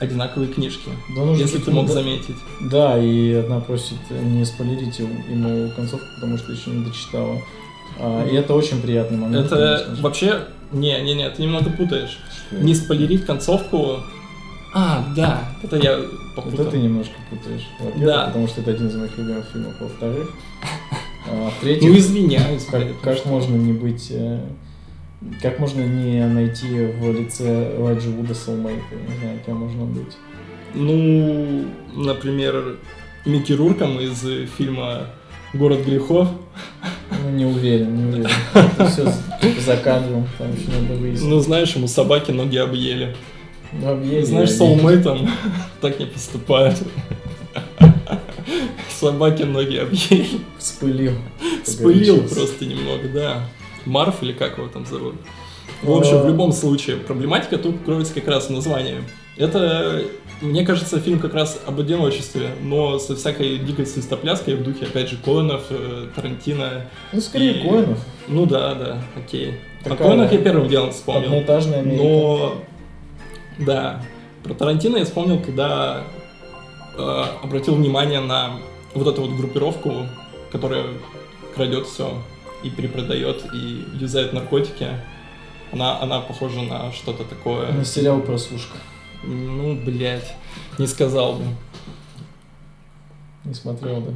[0.00, 2.36] одинаковые книжки, Да, нужно если ты мог да- заметить.
[2.70, 7.40] Да, и одна просит не спойлерить ему концовку, потому что еще не дочитала.
[8.00, 9.46] А, и это очень приятный момент.
[9.46, 10.40] Это конечно вообще...
[10.72, 12.18] Не, не, не, ты немного путаешь.
[12.48, 13.98] Что Не спойлерить концовку...
[14.74, 16.00] А, да, это я
[16.34, 16.62] попутал.
[16.62, 17.66] Это ты немножко путаешь.
[17.78, 18.26] Во-первых, Да.
[18.26, 19.74] потому что это один из моих любимых фильмов.
[19.80, 20.30] Во-вторых,
[21.30, 22.64] а, в-третьих, Ну, извиняюсь.
[22.64, 24.08] как, как что- можно не быть...
[24.10, 24.40] э,
[25.40, 26.66] Как можно не найти
[27.00, 28.82] в лице Элайджа Вуда соулмейта?
[28.92, 30.16] Я не знаю, кем можно быть.
[30.74, 32.76] Ну, например,
[33.24, 34.20] Микки Рурком из
[34.58, 35.06] фильма
[35.54, 36.28] «Город грехов».
[37.22, 38.30] Ну, не уверен, не уверен.
[38.54, 39.04] Это все
[39.64, 41.30] за кадром, там еще надо выяснить.
[41.30, 43.14] Ну, знаешь, ему собаки ноги объели.
[43.80, 45.28] Ну, объели, Знаешь, соулмейтом
[45.80, 46.76] так не поступают.
[48.88, 50.26] Собаки ноги объели.
[50.58, 51.12] Вспылил.
[51.40, 52.36] как Спылил говорится.
[52.36, 53.46] просто немного, да.
[53.84, 55.16] Марф или как его там зовут?
[55.82, 59.02] В общем, в любом случае, проблематика тут кроется как раз в названии.
[59.36, 60.02] Это,
[60.40, 65.10] мне кажется, фильм как раз об одиночестве, но со всякой дикой свистопляской в духе, опять
[65.10, 66.86] же, Коэнов, э, Тарантино.
[67.12, 67.98] Ну, скорее, И- Коинов.
[68.28, 69.56] Ну да, да, окей.
[69.84, 71.24] О Такая Коэнах я первым делом вспомнил.
[71.26, 72.02] Одноэтажная Америка.
[72.04, 72.54] Но,
[73.58, 74.02] да,
[74.42, 76.04] про Тарантино я вспомнил, когда
[76.96, 78.56] э, обратил внимание на
[78.94, 80.06] вот эту вот группировку,
[80.52, 80.86] которая
[81.54, 82.22] крадет все
[82.62, 84.88] и перепродает, и юзает наркотики.
[85.72, 87.72] Она, она похожа на что-то такое.
[87.72, 88.76] На сериал «Прослушка».
[89.24, 90.34] Ну, блядь,
[90.78, 91.44] не сказал бы.
[93.44, 94.12] Не смотрел, да.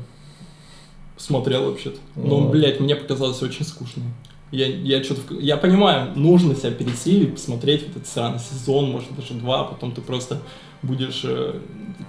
[1.17, 1.99] Смотрел вообще-то.
[2.15, 2.43] Ну.
[2.43, 4.03] Но, блядь, мне показалось очень скучно.
[4.51, 5.35] Я, я что-то...
[5.35, 10.01] Я понимаю, нужно себя пересилить, посмотреть вот этот сраный сезон, может, даже два, потом ты
[10.01, 10.41] просто
[10.83, 11.61] будешь э,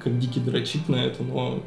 [0.02, 1.60] как дикий дрочить на это, но...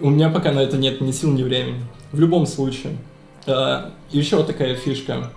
[0.00, 1.80] У меня пока на это нет ни сил, ни времени.
[2.12, 2.98] В любом случае.
[3.46, 5.32] Э, еще такая фишка.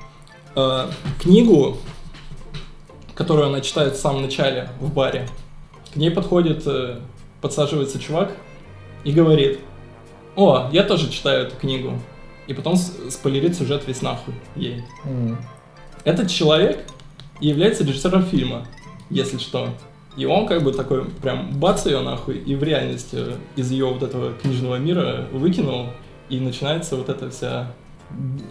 [0.55, 0.89] Э,
[1.21, 1.77] книгу,
[3.15, 5.27] которую она читает в самом начале в баре,
[5.93, 6.99] к ней подходит, э,
[7.41, 8.35] подсаживается чувак
[9.03, 9.59] и говорит,
[10.35, 11.99] о, я тоже читаю эту книгу.
[12.47, 14.83] И потом спойлерит сюжет весь нахуй ей.
[15.05, 15.37] М.
[16.03, 16.85] Этот человек
[17.39, 18.65] является режиссером фильма,
[19.09, 19.69] если что.
[20.17, 23.17] И он как бы такой прям бац ее нахуй и в реальности
[23.55, 25.87] из ее вот этого книжного мира выкинул,
[26.29, 27.73] и начинается вот эта вся,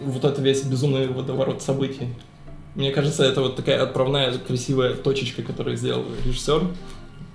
[0.05, 2.09] вот это весь безумный водоворот событий.
[2.75, 6.63] Мне кажется, это вот такая отправная красивая точечка, которую сделал режиссер.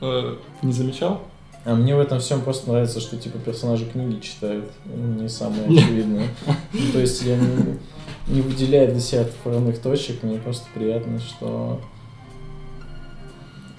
[0.01, 1.23] Э, не замечал?
[1.69, 4.71] А мне в этом всем просто нравится, что типа персонажи книги читают.
[4.87, 6.29] Не самое очевидное.
[6.73, 7.79] Ну, То есть я не,
[8.27, 11.79] не выделяю для себя отправных точек, мне просто приятно, что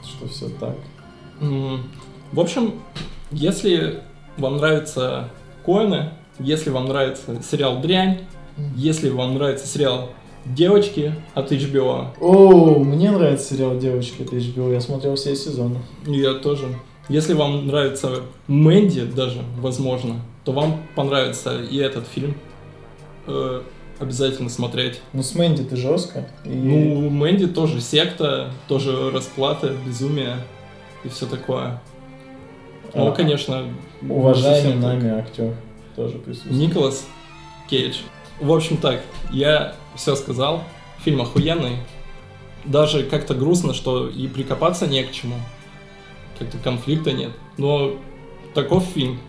[0.03, 0.75] что все так.
[1.39, 2.75] В общем,
[3.31, 4.01] если
[4.37, 5.29] вам нравятся
[5.65, 8.19] Коины, если вам нравится сериал «Дрянь»,
[8.75, 10.11] если вам нравится сериал
[10.45, 15.79] «Девочки» от HBO, О, мне нравится сериал «Девочки» от HBO, я смотрел все сезоны.
[16.05, 16.67] я тоже.
[17.09, 22.35] Если вам нравится Мэнди даже, возможно, то вам понравится и этот фильм.
[23.25, 23.61] Э,
[23.99, 25.01] обязательно смотреть.
[25.13, 26.29] Ну, с Мэнди ты жестко.
[26.45, 26.49] И...
[26.49, 30.37] Ну, Мэнди тоже секта, тоже расплата, безумие
[31.03, 31.81] и все такое.
[32.93, 33.65] Ну, А, конечно,
[34.07, 34.93] уважаемый совсем так.
[34.93, 35.55] нами актер
[35.95, 36.55] тоже присутствует.
[36.55, 37.05] Николас
[37.69, 37.97] Кейдж.
[38.39, 40.63] В общем так, я все сказал.
[41.03, 41.77] Фильм охуенный.
[42.65, 45.35] Даже как-то грустно, что и прикопаться не к чему.
[46.39, 47.31] Как-то конфликта нет.
[47.57, 47.91] Но
[48.53, 49.19] таков фильм.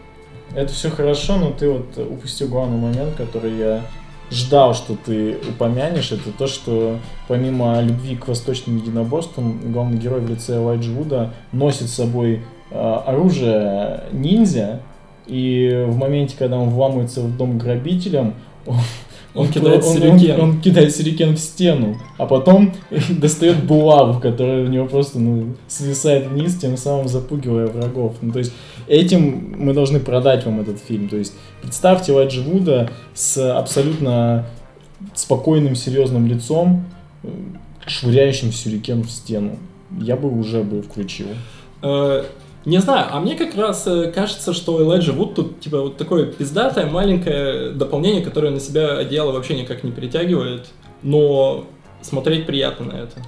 [0.54, 3.82] Это все хорошо, но ты вот упустил главный момент, который я
[4.30, 6.12] ждал, что ты упомянешь.
[6.12, 11.88] Это то, что помимо любви к восточным единоборствам, главный герой в лице Элайджа Вуда носит
[11.88, 14.82] с собой э, оружие ниндзя.
[15.26, 18.34] И в моменте, когда он вламывается в дом грабителям,
[19.34, 20.40] Он кидает он- сюрикен.
[20.40, 22.72] Он, он кидает сюрикен в стену, а потом
[23.10, 28.16] достает булаву, которая у него просто ну, свисает вниз, тем самым запугивая врагов.
[28.20, 28.52] Ну, то есть
[28.88, 31.08] этим мы должны продать вам этот фильм.
[31.08, 34.46] То есть представьте Элайджа Вуда с абсолютно
[35.14, 36.84] спокойным, серьезным лицом,
[37.22, 37.28] э,
[37.86, 39.58] швыряющим сюрикен в стену.
[39.98, 41.28] Я бы уже бы включил.
[42.66, 46.26] Не знаю, а мне как раз э, кажется, что Элайджа Вуд тут типа вот такое
[46.26, 50.66] пиздатое маленькое дополнение, которое на себя одеяло вообще никак не перетягивает,
[51.02, 51.64] но
[52.02, 53.22] смотреть приятно на это.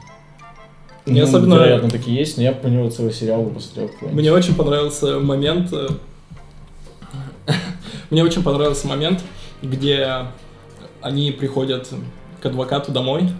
[1.06, 4.12] Мне Ну, особенно- Вероятно, такие есть, но я по него целый сериал какой-нибудь.
[4.12, 5.72] Мне очень понравился момент.
[5.72, 5.88] э,
[8.10, 9.22] Мне очень понравился момент,
[9.62, 10.26] где
[11.00, 11.88] они приходят
[12.40, 13.30] к адвокату домой,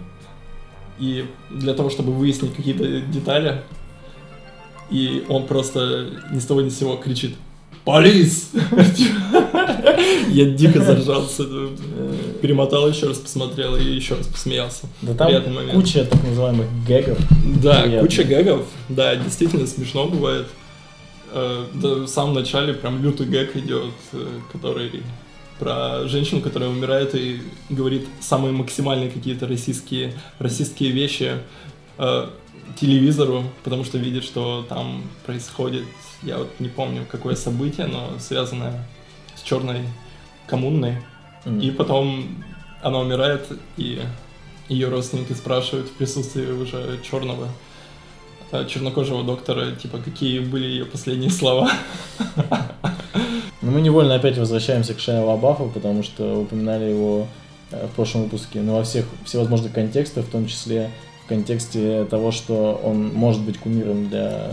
[0.99, 3.61] и для того, чтобы выяснить какие-то детали,
[4.93, 7.35] и он просто ни с того ни с сего кричит
[7.83, 8.51] «Полис!»
[10.29, 11.43] Я дико заржался,
[12.41, 14.87] перемотал еще раз, посмотрел и еще раз посмеялся.
[15.01, 15.73] Да там Приятный момент.
[15.73, 17.17] куча так называемых гэгов.
[17.61, 18.07] Да, Приятно.
[18.07, 18.65] куча гэгов.
[18.89, 20.47] Да, действительно смешно бывает.
[21.31, 25.03] Э, да, в самом начале прям лютый гэг идет, э, который
[25.59, 31.37] про женщину, которая умирает и говорит самые максимальные какие-то российские, российские вещи
[31.97, 32.27] э,
[32.75, 35.83] телевизору, потому что видит, что там происходит,
[36.21, 38.85] я вот не помню, какое событие, но связанное
[39.35, 39.81] с черной
[40.47, 40.97] коммунной.
[41.45, 41.59] М.
[41.59, 42.43] И потом
[42.81, 44.01] она умирает, и
[44.69, 47.49] ее родственники спрашивают в присутствии уже черного,
[48.51, 51.69] э, чернокожего доктора, типа, какие были ее последние слова.
[53.61, 57.27] Но мы невольно опять возвращаемся к Шайа Лабафу, потому что упоминали его
[57.71, 60.91] э, в прошлом выпуске, но во всех всевозможных контекстах, в том числе
[61.23, 64.51] в контексте того, что он может быть кумиром для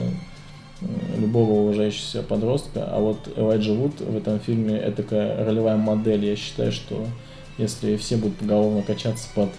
[1.18, 6.24] любого уважающего себя подростка, а вот Элайджа Вуд в этом фильме это такая ролевая модель.
[6.24, 7.06] Я считаю, что
[7.58, 9.50] если все будут поголовно качаться под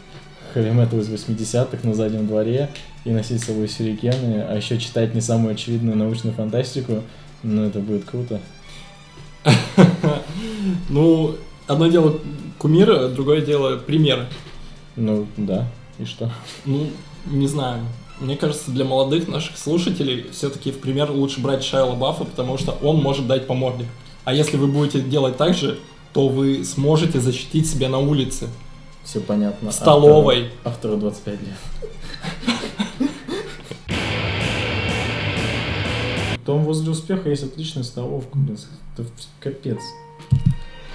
[0.53, 2.69] хэви метал из 80-х на заднем дворе
[3.05, 7.03] и носить с собой сюрикены, а еще читать не самую очевидную научную фантастику,
[7.43, 8.39] ну это будет круто.
[10.89, 12.19] Ну, одно дело
[12.59, 14.27] кумир, другое дело пример.
[14.95, 15.67] Ну, да.
[15.99, 16.31] И что?
[16.65, 16.89] Ну,
[17.25, 17.81] не знаю.
[18.19, 22.71] Мне кажется, для молодых наших слушателей все-таки в пример лучше брать Шайла Баффа, потому что
[22.83, 23.85] он может дать по морде.
[24.25, 25.79] А если вы будете делать так же,
[26.13, 28.47] то вы сможете защитить себя на улице,
[29.03, 29.71] Все понятно.
[29.71, 30.51] в столовой.
[30.63, 33.09] Автору, автору 25 лет.
[36.45, 38.57] Том возле успеха есть отличная столовка, блин.
[38.97, 39.07] Это
[39.39, 39.79] капец.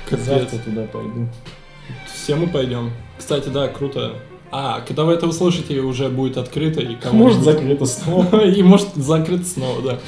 [0.08, 0.24] Капец.
[0.24, 1.28] Завтра туда пойду.
[2.12, 2.92] Все мы пойдем.
[3.18, 4.16] Кстати, да, круто.
[4.58, 8.40] А, когда вы это услышите, уже будет открыто и кому Может, закрыто снова.
[8.46, 9.98] И может закрыто снова, да.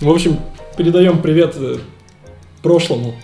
[0.00, 0.40] В общем,
[0.78, 1.76] передаем привет э,
[2.62, 3.14] прошлому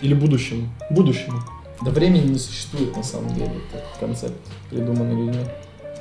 [0.00, 0.66] или будущему.
[0.90, 1.40] Будущему.
[1.84, 3.52] Да времени не существует на самом деле.
[3.72, 4.34] Это концепт,
[4.70, 5.44] придуманный людьми.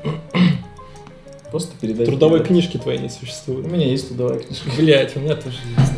[1.52, 2.08] Просто передать.
[2.08, 2.48] Трудовой привет.
[2.48, 3.72] книжки твоей не У существует.
[3.72, 4.68] меня есть трудовая книжка.
[4.80, 5.94] Блять, у меня тоже есть.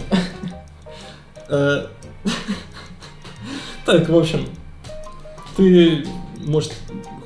[1.47, 1.85] Э,
[3.85, 4.45] Так, в общем,
[5.55, 6.05] ты,
[6.45, 6.73] может,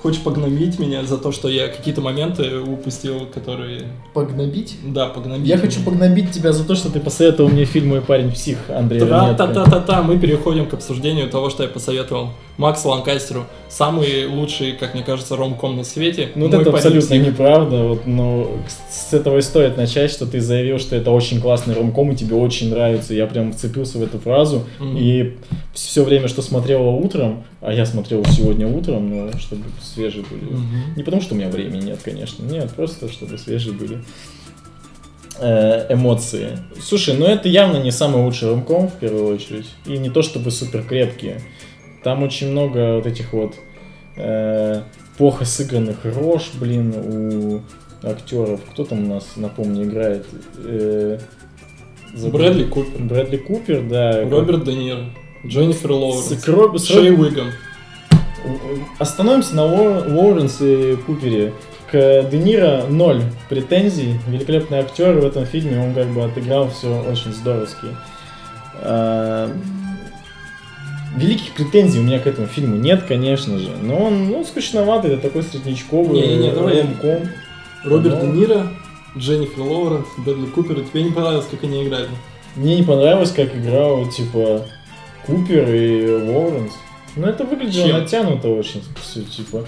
[0.08, 3.88] хочешь погнобить меня за то, что я какие-то моменты упустил, которые...
[4.14, 4.78] Погнобить?
[4.86, 5.46] Да, погнобить.
[5.46, 9.06] Я хочу погнобить тебя за то, что ты посоветовал мне фильм «Мой парень псих» Андрея
[9.06, 9.48] Ранетко.
[9.48, 13.48] Та-та-та-та-та, мы переходим к обсуждению того, что я посоветовал Максу Ланкастеру.
[13.70, 16.30] Самый лучший, как мне кажется, ромком на свете.
[16.36, 17.28] Ну, вот «Мой это абсолютно псих».
[17.28, 17.84] неправда.
[17.84, 18.50] Вот, но
[18.90, 22.36] с этого и стоит начать, что ты заявил, что это очень классный ромком, и тебе
[22.36, 23.14] очень нравится.
[23.14, 24.64] Я прям вцепился в эту фразу.
[24.80, 24.98] Мгм.
[24.98, 25.34] И
[25.74, 30.46] все время, что смотрел его утром, а я смотрел сегодня утром, ну, чтобы свежие были.
[30.46, 30.96] Мгм.
[30.96, 32.44] Не потому, что у меня времени нет, конечно.
[32.44, 34.00] Нет, просто чтобы свежие были.
[35.40, 36.58] э, эмоции.
[36.82, 39.68] Слушай, ну это явно не самый лучший ромком в первую очередь.
[39.86, 41.42] И не то чтобы супер крепкие.
[42.04, 43.56] Там очень много вот этих вот
[44.16, 44.82] э,
[45.18, 47.62] плохо сыгранных рож, блин, у
[48.08, 48.62] актеров.
[48.72, 50.26] Кто там у нас, напомню, играет?
[50.64, 51.20] Э,
[52.14, 52.40] забыл.
[52.40, 53.02] Брэдли Купер.
[53.02, 54.22] Брэдли Купер, да.
[54.30, 55.06] Роберт Де Ниро.
[55.46, 56.26] Дженнифер Лоуренс.
[56.80, 57.52] С Шей Уиган.
[59.00, 61.54] Остановимся на Ло- Лоуренсе и Купере.
[61.92, 64.20] К Де Ниро ноль претензий.
[64.28, 67.88] Великолепный актер в этом фильме, он как бы отыграл все очень здоровски.
[71.16, 73.70] Великих претензий у меня к этому фильму нет, конечно же.
[73.82, 76.82] Но он, ну, скучноватый, это такой среднячковый Не-не-не, давай.
[76.82, 77.30] ромком.
[77.86, 78.34] Роберт Де Ну.
[78.34, 78.68] Ниро,
[79.18, 80.82] Дженнифер Лоуренс, Брэдли Купер.
[80.82, 82.08] Тебе не понравилось, как они играли?
[82.56, 84.66] Мне не понравилось, как играл, типа,
[85.26, 86.74] Купер и Лоуренс.
[87.16, 88.00] Ну, это выглядело Чем?
[88.00, 89.66] натянуто очень, все, типа.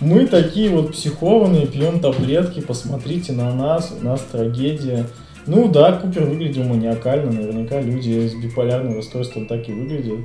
[0.00, 5.06] Мы такие вот психованные, пьем таблетки, посмотрите на нас, у нас трагедия.
[5.46, 10.20] Ну да, Купер выглядел маниакально, наверняка люди с биполярным расстройством так и выглядят.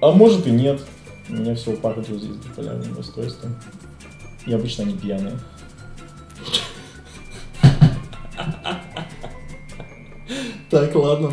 [0.00, 0.80] А может и нет.
[1.28, 3.56] У меня всего пара друзей с биполярным расстройством.
[4.46, 5.38] И обычно они пьяные.
[10.70, 11.32] Так, ладно.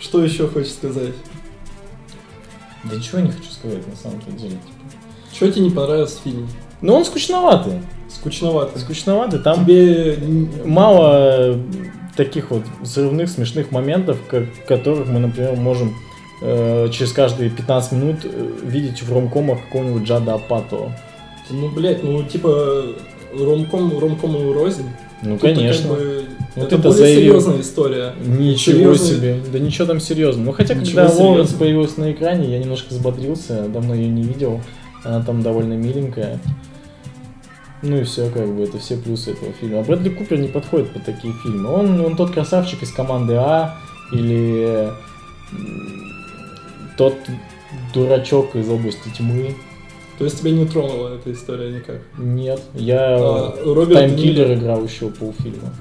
[0.00, 1.14] Что еще хочешь сказать?
[2.84, 4.58] Да ничего я не хочу сказать на самом-то деле.
[5.32, 6.48] Что тебе не понравилось в фильме?
[6.80, 7.80] Но он скучноватый.
[8.08, 8.78] Скучновато.
[8.78, 9.40] Скучноватый.
[9.40, 10.18] Там Тебе
[10.64, 11.58] мало
[12.16, 15.94] таких вот взрывных, смешных моментов, как, которых мы, например, можем
[16.42, 18.28] э, через каждые 15 минут э,
[18.64, 20.92] видеть в ромкомах какого-нибудь Джада Апатова.
[21.50, 22.84] Ну, блядь, ну, типа,
[23.38, 24.88] ромком, ромком и рознь.
[25.22, 25.88] Ну, Тут-то конечно.
[25.88, 26.24] Как бы,
[26.56, 27.22] Вот это это более заявил.
[27.40, 28.12] серьезная история.
[28.24, 29.36] Ничего Серьезный- себе.
[29.52, 30.46] Да ничего там серьезного.
[30.46, 31.58] Ну, хотя, Ничего когда Лоуренс серьезного.
[31.58, 33.68] появился на экране, я немножко взбодрился.
[33.68, 34.60] Давно ее не видел.
[35.04, 36.38] Она там довольно миленькая.
[37.82, 39.80] Ну и все, как бы, это все плюсы этого фильма.
[39.80, 41.68] А Брэдли Купер не подходит под такие фильмы.
[41.70, 43.76] Он, он тот красавчик из команды А,
[44.12, 44.88] или
[46.96, 47.16] тот
[47.94, 49.54] дурачок из области тьмы.
[50.18, 52.00] То есть тебя не тронула эта история никак.
[52.18, 55.72] Нет, я А, Роберт Таймкиллер Ниро- играл еще полфильма.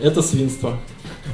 [0.00, 0.78] Это свинство.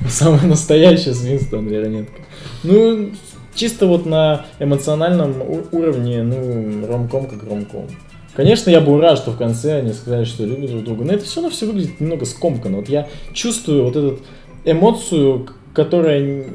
[0.08, 2.22] Самое настоящее свинство, Ранетко.
[2.62, 3.10] Ну,
[3.54, 5.34] чисто вот на эмоциональном
[5.72, 7.86] уровне, ну, ромком как ромком.
[8.34, 11.24] Конечно, я был рад, что в конце они сказали, что любят друг друга, но это
[11.24, 12.78] все равно все выглядит немного скомканно.
[12.78, 14.18] Вот я чувствую вот эту
[14.64, 16.46] эмоцию, которая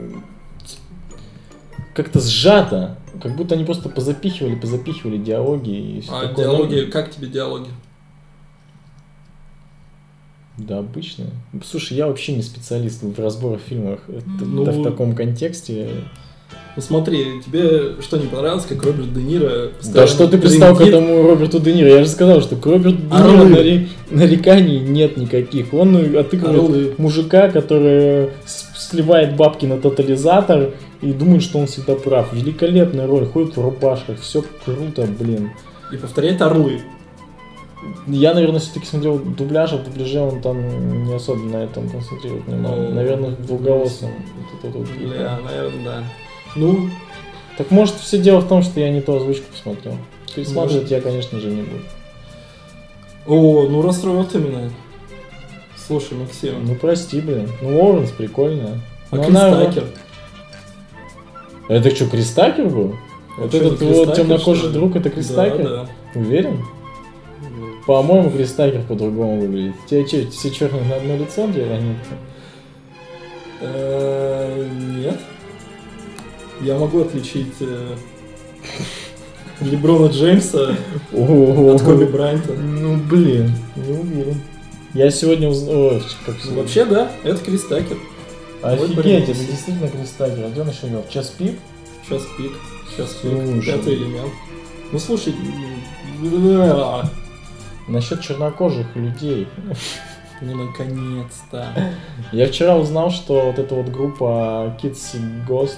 [1.94, 6.46] как-то сжата, как будто они просто позапихивали, позапихивали диалоги и все А такое.
[6.46, 7.70] диалоги, как тебе диалоги?
[10.58, 11.26] Да, обычно.
[11.64, 14.02] Слушай, я вообще не специалист в разборах фильмов.
[14.10, 16.04] Это, Ну, да в таком контексте.
[16.80, 20.80] Ну смотри, тебе что не понравилось, как Роберт Де Ниро Да что ты пристал к
[20.80, 21.90] этому Роберту Де Ниро?
[21.90, 23.50] Я же сказал, что к Роберту Де Ниро Орлы.
[23.50, 25.74] наре- нареканий нет никаких.
[25.74, 26.96] Он отыгрывает Орлы.
[26.98, 30.70] мужика, который сливает бабки на тотализатор
[31.02, 32.32] и думает, что он всегда прав.
[32.32, 35.52] Великолепная роль, ходит в рубашках, все круто, блин.
[35.92, 36.80] И повторяет орлы.
[38.08, 42.46] Я, наверное, все-таки смотрел дубляж, а в дубляже он там не особо на этом концентрирует
[42.46, 42.88] внимание.
[42.88, 43.48] Ну, наверное, в.
[43.50, 43.92] Вот
[44.64, 44.88] это вот.
[44.98, 46.04] Бля, наверное, да.
[46.60, 46.90] Ну,
[47.58, 49.96] Так может все дело в том, что я не ту озвучку посмотрел.
[50.36, 51.84] Пересматривать я, конечно же, не буду.
[53.28, 54.70] о, ну расстроил ты меня.
[55.88, 57.50] Слушай, Максим, Ну прости, блин.
[57.62, 58.80] Ну Лоуренс прикольная.
[59.12, 59.86] а Но Крис она- Такер?
[61.68, 62.96] Это что, Кристакер был?
[63.38, 65.64] А Вот чё, не этот вот темнокожий что друг, это Кристакер?
[65.64, 66.20] Да, да.
[66.20, 66.58] Уверен?
[67.42, 69.76] Ну, По-моему, Кристакер по-другому выглядит.
[69.90, 71.96] Тебе что, все черные на одно лицо, где они?
[73.62, 74.68] э,
[75.04, 75.20] Нет.
[76.62, 77.96] Я могу отличить э,
[79.62, 80.76] Леброна Джеймса
[81.14, 82.54] от Коби Брайанта.
[82.54, 84.42] Ну блин, не уверен.
[84.94, 86.02] Я сегодня узнал...
[86.52, 87.98] Вообще, да, это Крис Такер.
[88.62, 90.46] Офигеть, это действительно Кристакер.
[90.46, 91.06] А где он еще играл?
[91.10, 91.58] Час пик?
[92.06, 92.52] Сейчас пик.
[92.90, 93.66] Сейчас пик.
[93.66, 94.32] Пятый элемент.
[94.92, 95.34] Ну слушай,
[97.88, 99.48] Насчет чернокожих людей.
[100.42, 101.94] ну наконец-то.
[102.32, 105.16] Я вчера узнал, что вот эта вот группа Kids
[105.48, 105.78] Ghost,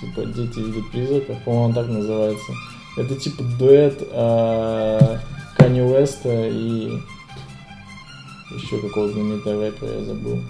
[0.00, 2.52] типа дети видят призраков, по-моему, так называется.
[2.96, 3.98] Это типа дуэт
[5.56, 7.00] Канни Уэста и
[8.50, 10.42] еще какого знаменитого рэпера я забыл.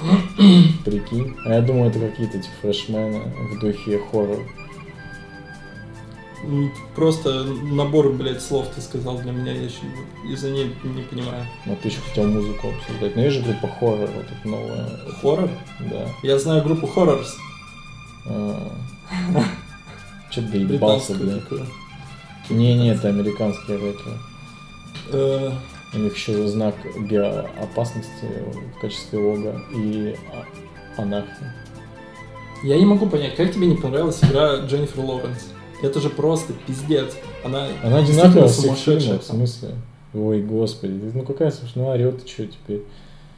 [0.84, 1.36] Прикинь.
[1.44, 3.20] А я думаю, это какие-то типа фрешмены
[3.52, 4.38] в духе хоррор.
[6.44, 9.80] Ну, Просто набор, блядь, слов ты сказал для меня, я еще
[10.30, 11.44] из-за ней не понимаю.
[11.66, 13.16] Вот ты еще хотел музыку обсуждать.
[13.16, 14.88] Но есть же группа хоррор, вот эта новая.
[15.20, 15.50] Хоррор?
[15.80, 16.08] Да.
[16.22, 17.28] Я знаю группу Horrors.
[20.30, 21.66] Че ты доебался, такую.
[22.50, 24.16] Не-не, это американские рэперы.
[25.12, 25.50] Э,
[25.94, 26.74] У них еще знак
[27.08, 28.26] биоопасности
[28.76, 31.46] в качестве лога и а- анархии.
[32.62, 35.46] Я не могу понять, как тебе не понравилась игра Дженнифер Лоуренс?
[35.82, 37.16] Это же просто пиздец.
[37.44, 39.18] Она, Она одинаковая сумасшедшая.
[39.18, 39.76] в смысле?
[40.12, 42.82] Ой, господи, ну какая смешная орет, ты что теперь?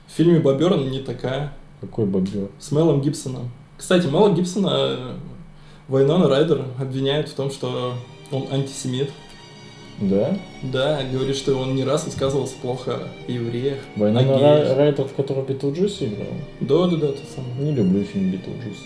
[0.08, 1.52] В фильме Боберн не такая.
[1.80, 2.48] Какой бобер?
[2.58, 3.50] С Мелом Гибсоном.
[3.80, 5.12] Кстати, Мела Гибсона э,
[5.88, 7.94] Вайнона Райдер обвиняет в том, что
[8.30, 9.10] он антисемит.
[9.98, 10.36] Да?
[10.62, 13.78] Да, говорит, что он не раз высказывался плохо о евреях.
[13.96, 14.76] Война о на геях.
[14.76, 16.28] Райтер, в котором Битлджус играл?
[16.60, 17.54] Да, да, да, то самое.
[17.58, 18.84] Не люблю фильм Битлджус.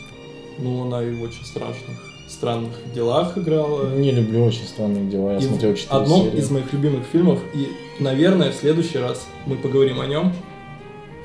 [0.59, 3.93] Ну, она и в очень страшных, странных делах играла.
[3.97, 6.39] Не люблю очень странные дела, я И смотрел 4 одном серии.
[6.39, 7.67] из моих любимых фильмов, и,
[8.01, 10.33] наверное, в следующий раз мы поговорим о нем.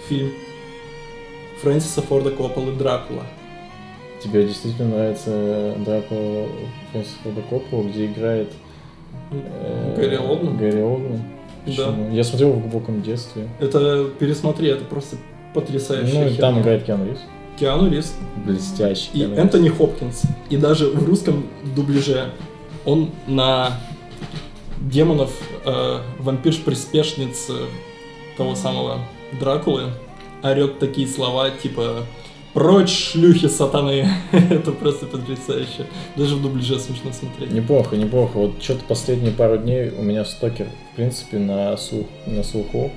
[0.08, 0.32] Фильм
[1.62, 3.26] Фрэнсиса Форда Копполы «Дракула».
[4.24, 6.48] Тебе действительно нравится Дракула
[6.92, 8.52] Фрэнсиса Форда Коппола, где играет
[9.32, 10.58] э, Гэри Олдман?
[10.58, 11.22] Гэри Олдман?
[11.66, 11.96] Да.
[12.12, 13.48] Я смотрел в глубоком детстве.
[13.60, 15.18] Это пересмотри, это просто
[15.54, 16.40] потрясающая Ну, и херня.
[16.42, 17.20] там играет Киану Ривз.
[17.60, 18.14] Киану Ривз
[18.46, 19.10] Блестящий.
[19.14, 19.40] и Киану Ривз.
[19.44, 20.22] Энтони Хопкинс.
[20.50, 21.46] И даже в русском
[21.76, 22.32] дубляже
[22.86, 23.72] он на
[24.80, 25.32] демонов,
[25.66, 27.66] э, вампирш-приспешниц э,
[28.38, 29.00] того самого
[29.40, 29.92] Дракулы
[30.42, 32.06] орет такие слова, типа
[32.60, 35.86] «Прочь, шлюхи сатаны!» Это просто потрясающе.
[36.18, 37.54] Даже в дубляже смешно смотреть.
[37.54, 38.38] Неплохо, неплохо.
[38.38, 42.92] Вот что-то последние пару дней у меня стокер, в принципе, на, слух, на слуху.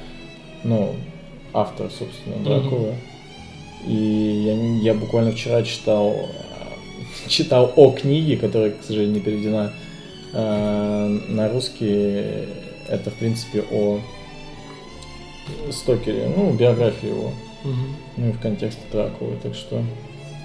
[0.64, 0.96] Ну,
[1.52, 2.42] автор, собственно.
[2.44, 2.96] Дракула.
[3.86, 6.28] И я, я буквально вчера читал,
[7.28, 9.72] читал о книге, которая, к сожалению, не переведена
[10.32, 12.48] э, на русский.
[12.88, 14.00] Это, в принципе, о
[15.70, 17.32] Стокере, ну, биографии его,
[17.64, 17.96] Мгм.
[18.16, 19.82] ну и в контексте Дракулы, так что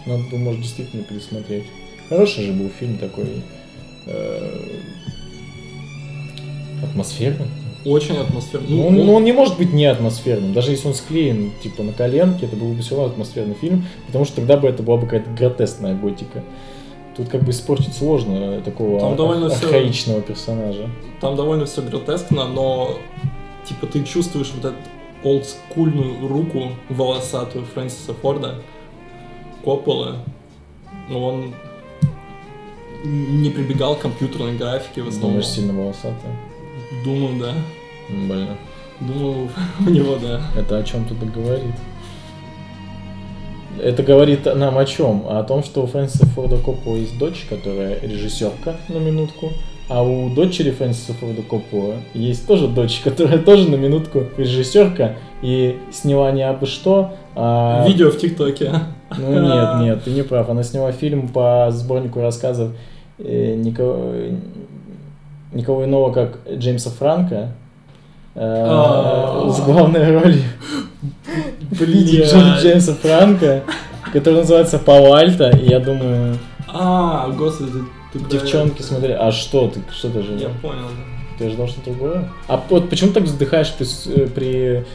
[0.06, 1.66] надо бы, может, действительно пересмотреть.
[2.10, 3.44] Хороший же был фильм такой
[4.06, 4.80] э,
[6.84, 7.48] атмосферный.
[7.86, 8.68] Очень атмосферно.
[8.70, 10.54] Ну, он, ну, он не может быть не атмосферным.
[10.54, 14.26] Даже если он склеен типа на коленке, это был бы все равно атмосферный фильм, потому
[14.26, 16.44] что тогда бы это была бы какая-то гротескная готика.
[17.16, 20.90] Тут как бы испортить сложно такого Там довольно архаичного персонажа.
[21.20, 23.00] Там довольно все гротескно, но
[23.68, 24.78] типа ты чувствуешь вот эту
[25.28, 28.56] олдскульную руку волосатую Фрэнсиса Форда,
[29.64, 30.18] Коппола.
[31.10, 31.54] Ну, он
[33.04, 35.32] не прибегал к компьютерной графике в основном.
[35.32, 36.36] Думаешь, сильно волосатая?
[37.04, 37.54] Думаю, да.
[38.10, 38.58] Больно.
[39.00, 39.50] Думаю,
[39.80, 40.42] у него, да.
[40.58, 41.76] Это о чем тут говорит?
[43.82, 45.28] Это говорит нам о чем?
[45.28, 49.52] О том, что у Фрэнсиса Форда Коппола есть дочь, которая режиссерка, на минутку.
[49.90, 55.78] А у дочери Фрэнсиса Форда Коппола есть тоже дочь, которая тоже на минутку режиссерка и
[55.92, 57.86] сняла не абы что, а...
[57.88, 58.72] Видео в ТикТоке.
[59.18, 60.50] Ну нет, нет, ты не прав.
[60.50, 62.72] Она сняла фильм по сборнику рассказов
[63.20, 64.14] э, никого,
[65.54, 67.52] никого иного, как Джеймса Франка.
[68.36, 69.50] э, А.
[69.50, 70.42] С главной ролью
[71.80, 72.26] Блин.
[72.60, 73.64] Джеймса Франка,
[74.12, 77.72] который называется Пауальто, и я думаю, А, господи,
[78.14, 78.84] ты девчонки это.
[78.84, 80.52] смотрели, а что ты, что ты Я ожидал?
[80.62, 81.38] понял, да.
[81.38, 82.30] Ты ожидал что-то другое?
[82.48, 84.86] А вот почему так вздыхаешь при, э, при,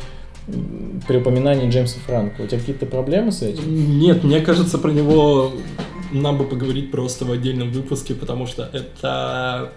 [1.07, 2.43] при упоминании Джеймса Франка?
[2.43, 3.99] У тебя какие-то проблемы с этим?
[4.01, 5.53] Нет, мне кажется, про него
[6.11, 9.73] нам бы поговорить просто в отдельном выпуске, потому что это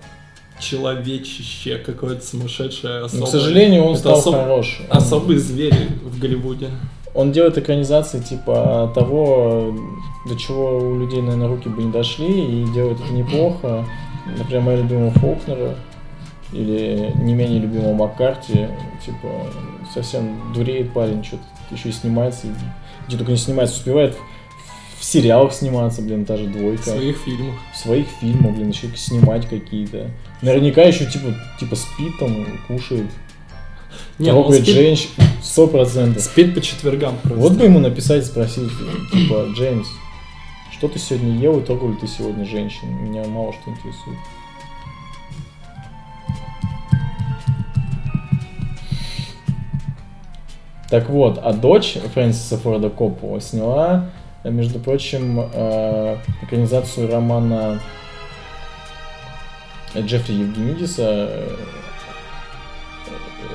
[0.60, 3.26] человечище какое-то сумасшедшее, Но, особое.
[3.26, 4.82] к сожалению, он Это стал особ- хорош.
[4.90, 6.70] Особый зверь в Голливуде.
[7.14, 9.76] Он делает экранизации типа того,
[10.26, 13.86] до чего у людей, наверное, руки бы не дошли, и делает это неплохо.
[14.38, 15.76] Например, моего любимого Фолкнера
[16.52, 18.68] или не менее любимого Маккарти,
[19.06, 19.30] типа,
[19.94, 22.48] совсем дуреет парень, что-то еще и снимается,
[23.08, 24.18] где только не снимается, успевает
[25.00, 26.84] в сериалах сниматься, блин, та же В двойка.
[26.84, 27.56] своих фильмах.
[27.74, 30.10] В своих фильмах, блин, еще снимать какие-то.
[30.42, 33.06] Наверняка еще типа, типа спит там, кушает,
[34.18, 35.10] Не, трогает спит, женщин,
[35.44, 36.24] сто процентов.
[36.24, 37.40] спит по четвергам просто.
[37.40, 38.70] Вот бы ему написать спросить,
[39.12, 39.88] типа, Джеймс,
[40.86, 42.90] что ты сегодня ел и трогал ли ты сегодня женщин?
[42.90, 44.20] Меня мало что интересует.
[50.92, 54.12] Так вот, а дочь Фрэнсиса Форда Коппола сняла,
[54.44, 57.82] э, между прочим, э, экранизацию романа
[59.96, 61.58] Джеффри Евгенидиса, э,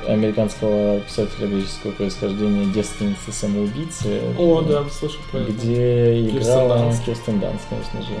[0.07, 5.51] американского писателя греческого происхождения «Девственницы самоубийцы», О, да, слышал про это.
[5.51, 6.93] где играла.
[7.05, 8.13] Кирстен Данст, конечно же,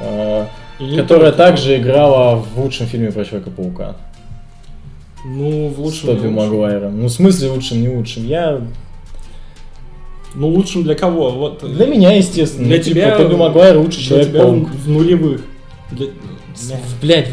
[0.00, 0.46] э,
[0.78, 3.96] И которая также играла в лучшем фильме про Человека-паука.
[5.24, 6.10] Ну, в С лучшем...
[6.10, 6.32] Лучшем.
[6.32, 7.00] Магуайром.
[7.00, 8.26] Ну, в смысле лучшим, не лучшим.
[8.26, 8.60] Я...
[10.34, 11.30] Ну, лучшим для кого?
[11.30, 11.62] Вот.
[11.70, 12.66] Для меня, естественно.
[12.68, 15.42] Для Ну, тебя- Типа, Тоби Магуайр лучший Для тебя в нулевых.
[15.90, 16.06] Для-
[17.00, 17.28] Блять,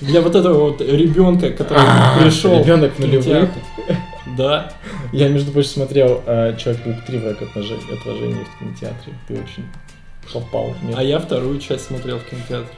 [0.00, 1.82] Для вот этого вот ребенка, который
[2.22, 2.58] пришел.
[2.58, 3.50] ребенок нулевых.
[4.36, 4.72] Да.
[5.12, 9.12] Я, между прочим, смотрел э, Человек-паук 3 враг отражения, в кинотеатре.
[9.26, 9.64] Ты очень
[10.32, 10.74] попал.
[10.94, 12.68] А я вторую часть смотрел в кинотеатре.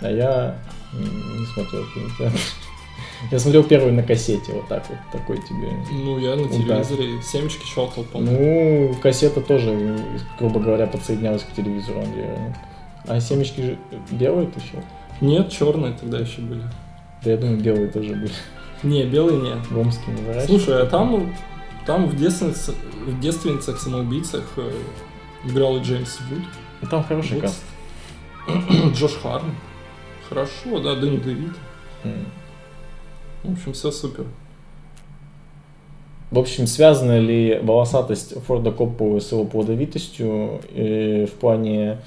[0.00, 0.56] А я
[0.92, 2.40] не смотрел в кинотеатре.
[3.32, 5.68] Я смотрел первый на кассете, вот так вот, такой тебе.
[5.90, 8.30] Ну, я на Ну, телевизоре семечки щелкал, помню.
[8.30, 9.98] Ну, кассета тоже,
[10.38, 12.26] грубо говоря, подсоединялась к телевизору, Андрей.
[13.08, 13.78] А семечки же
[14.12, 14.84] белые ты еще?
[15.20, 16.62] Нет, черные тогда еще были.
[17.24, 18.32] Да я думаю, белые тоже были.
[18.82, 19.58] Не, белые нет.
[19.70, 20.46] В Омске не выращивали.
[20.46, 21.34] Слушай, а там,
[21.86, 22.74] там в, девственниц-
[23.06, 24.70] в девственницах самоубийцах э,
[25.44, 26.44] играл и Джеймс Вуд,
[26.82, 27.42] Ну, Там хороший Вот.
[27.42, 27.62] каст.
[28.94, 29.52] Джош Харн.
[30.28, 31.52] Хорошо, да, Дэнни Девит.
[32.04, 32.26] М.
[33.42, 34.24] В общем, все супер.
[36.30, 41.98] В общем, связана ли волосатость Форда Копполы с его плодовитостью э, в плане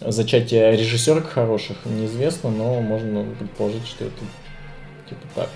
[0.00, 4.20] зачатия режиссерок хороших, неизвестно, но можно предположить, что это
[5.08, 5.50] типа так.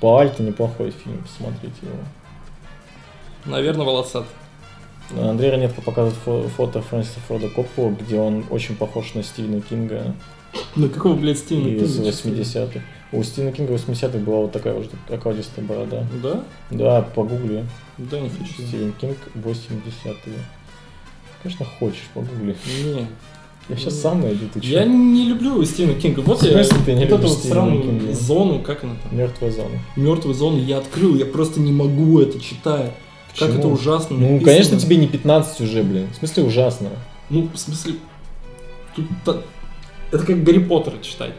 [0.00, 1.96] Паальто неплохой фильм, посмотрите его.
[3.44, 4.24] Наверное, волосат.
[5.18, 10.14] Андрей Ранетко показывает фо- фото Фрэнсиса Форда Коппола, где он очень похож на Стивена Кинга
[10.76, 12.42] Ну какого, блядь, Стивена из Кинга?
[12.42, 12.80] 80-х.
[13.12, 16.06] У Стивена Кинга 80-х была вот такая уже окладистая борода.
[16.22, 16.44] Да?
[16.70, 17.64] Да, погугли.
[17.98, 18.52] Да, не хочу.
[18.62, 20.34] Стивен Кинг 80-е.
[21.42, 22.56] Конечно, хочешь, погугли.
[22.84, 23.06] Не.
[23.68, 24.90] Я сейчас сам найду, ты Я чё?
[24.90, 26.20] не люблю Стивена Кинга.
[26.20, 28.12] Вот я ты не вот эту вот Кинга?
[28.12, 29.16] зону, как она там?
[29.16, 29.78] Мертвая зона.
[29.96, 32.92] Мертвую зону я открыл, я просто не могу это читать.
[33.38, 33.58] Как Почему?
[33.60, 34.16] это ужасно.
[34.16, 34.44] Ну, написано.
[34.52, 36.08] конечно, тебе не 15 уже, блин.
[36.12, 36.88] В смысле ужасно.
[37.28, 37.94] Ну, в смысле,
[38.96, 39.06] тут
[40.10, 41.34] это как Гарри Поттера читать.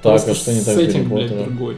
[0.00, 1.44] Так, Просто а что не так с Гарри блядь, Поттером?
[1.56, 1.76] другой.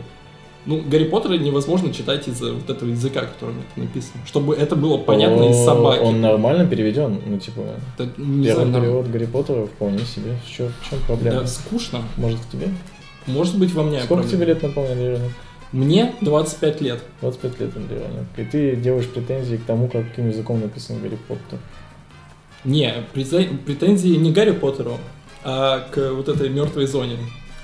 [0.67, 4.21] Ну, Гарри Поттера невозможно читать из-за вот этого языка, которым это написано.
[4.27, 6.01] Чтобы это было понятно из собаки.
[6.03, 7.61] Он нормально переведен, ну, типа,
[7.97, 10.37] Это, не первый знаю, перевод Гарри Поттера вполне себе.
[10.45, 11.41] В чё- в чем проблема?
[11.43, 12.03] Да, скучно.
[12.17, 12.69] Может, к тебе?
[13.27, 14.31] Может быть, во мне Сколько проблема.
[14.45, 15.35] тебе лет, напомню, Андрей Ранетко?
[15.73, 17.03] Мне 25 лет.
[17.21, 18.43] 25 лет, Андрей Ранетко.
[18.43, 21.59] И ты делаешь претензии к тому, каким языком написан Гарри Поттер.
[22.65, 24.99] Не, претензии не Гарри Поттеру,
[25.45, 27.17] а к вот этой мертвой зоне.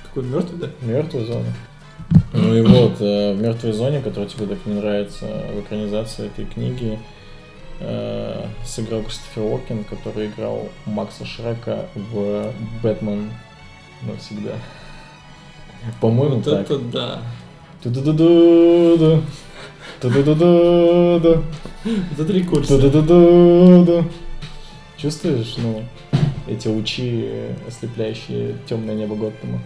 [0.05, 0.69] Какой мертвый, да?
[0.87, 1.47] Мертвая зона.
[2.33, 6.47] Ну и вот, э, в мертвой зоне, которая тебе так не нравится в экранизации этой
[6.47, 6.99] книги,
[7.81, 13.31] э, сыграл Кристофер Уокен, который играл Макса Шрека в Бэтмен
[14.03, 14.53] навсегда.
[16.01, 16.63] По-моему, вот так.
[16.63, 17.23] это да.
[17.83, 19.23] Ту-ду-ду-ду-ду.
[20.01, 21.43] Ту-ду-ду-ду-ду.
[22.13, 22.79] Это три курса.
[22.79, 24.05] Ту-ду-ду-ду-ду.
[24.97, 25.83] Чувствуешь, ну,
[26.47, 29.61] эти лучи, э, ослепляющие темное небо Готэма?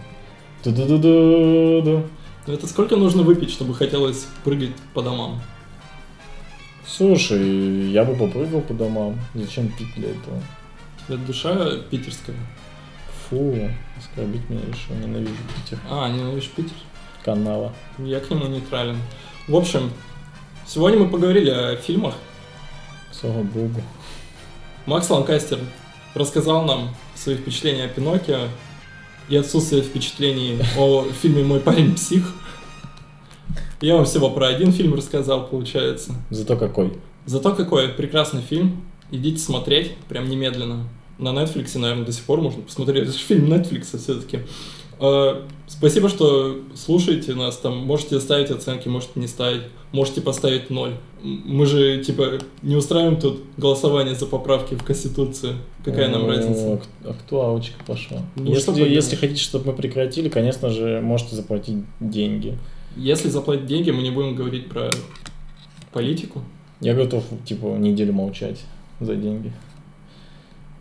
[0.63, 2.03] Ту-ду-ду-ду-ду.
[2.47, 5.41] Ну, Это сколько нужно выпить, чтобы хотелось прыгать по домам?
[6.87, 9.19] Слушай, я бы попрыгал по домам.
[9.33, 10.41] Зачем пить для этого?
[11.09, 12.37] Это душа питерская.
[13.29, 15.79] Фу, оскорбить меня решил, ненавижу Питер.
[15.89, 16.77] А, ненавидишь Питер?
[17.25, 17.73] Канава.
[17.97, 18.97] Я к нему нейтрален.
[19.49, 19.91] В общем,
[20.65, 22.15] сегодня мы поговорили о фильмах.
[23.11, 23.81] Слава богу.
[24.85, 25.59] Макс Ланкастер
[26.13, 28.47] рассказал нам свои впечатления о Пиноккио
[29.29, 32.33] и отсутствие впечатлений о фильме «Мой парень псих».
[33.81, 36.15] Я вам всего про один фильм рассказал, получается.
[36.29, 36.93] Зато какой.
[37.25, 38.83] Зато какой прекрасный фильм.
[39.11, 40.87] Идите смотреть, прям немедленно.
[41.19, 43.03] На Netflix, наверное, до сих пор можно посмотреть.
[43.03, 44.39] Это же фильм Netflix все-таки.
[45.67, 47.57] Спасибо, что слушаете нас.
[47.57, 49.63] Там можете ставить оценки, можете не ставить.
[49.93, 50.93] Можете поставить ноль.
[51.23, 55.55] Мы же, типа, не устраиваем тут голосование за поправки в Конституцию.
[55.83, 56.73] Какая нам О, разница?
[56.73, 58.21] ак- Актуалочка пошла.
[58.35, 62.57] Ну, если, если хотите, чтобы мы прекратили, конечно же, можете заплатить деньги.
[62.97, 64.91] Если заплатить деньги, мы не будем говорить про
[65.93, 66.41] политику.
[66.81, 68.59] Я готов, типа, неделю молчать
[68.99, 69.53] за деньги.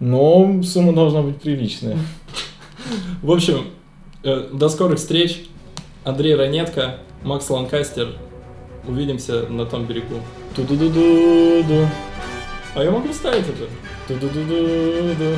[0.01, 1.97] Но сумма должна быть приличная.
[3.23, 3.67] В общем,
[4.25, 5.45] э, до скорых встреч.
[6.05, 8.17] Андрей Ранетко, Макс Ланкастер.
[8.89, 10.21] Увидимся на том берегу.
[10.55, 11.89] Ту-ду-ду-ду-ду.
[12.75, 13.69] А я могу вставить это?
[14.07, 15.37] Ту-ду-ду-ду-ду.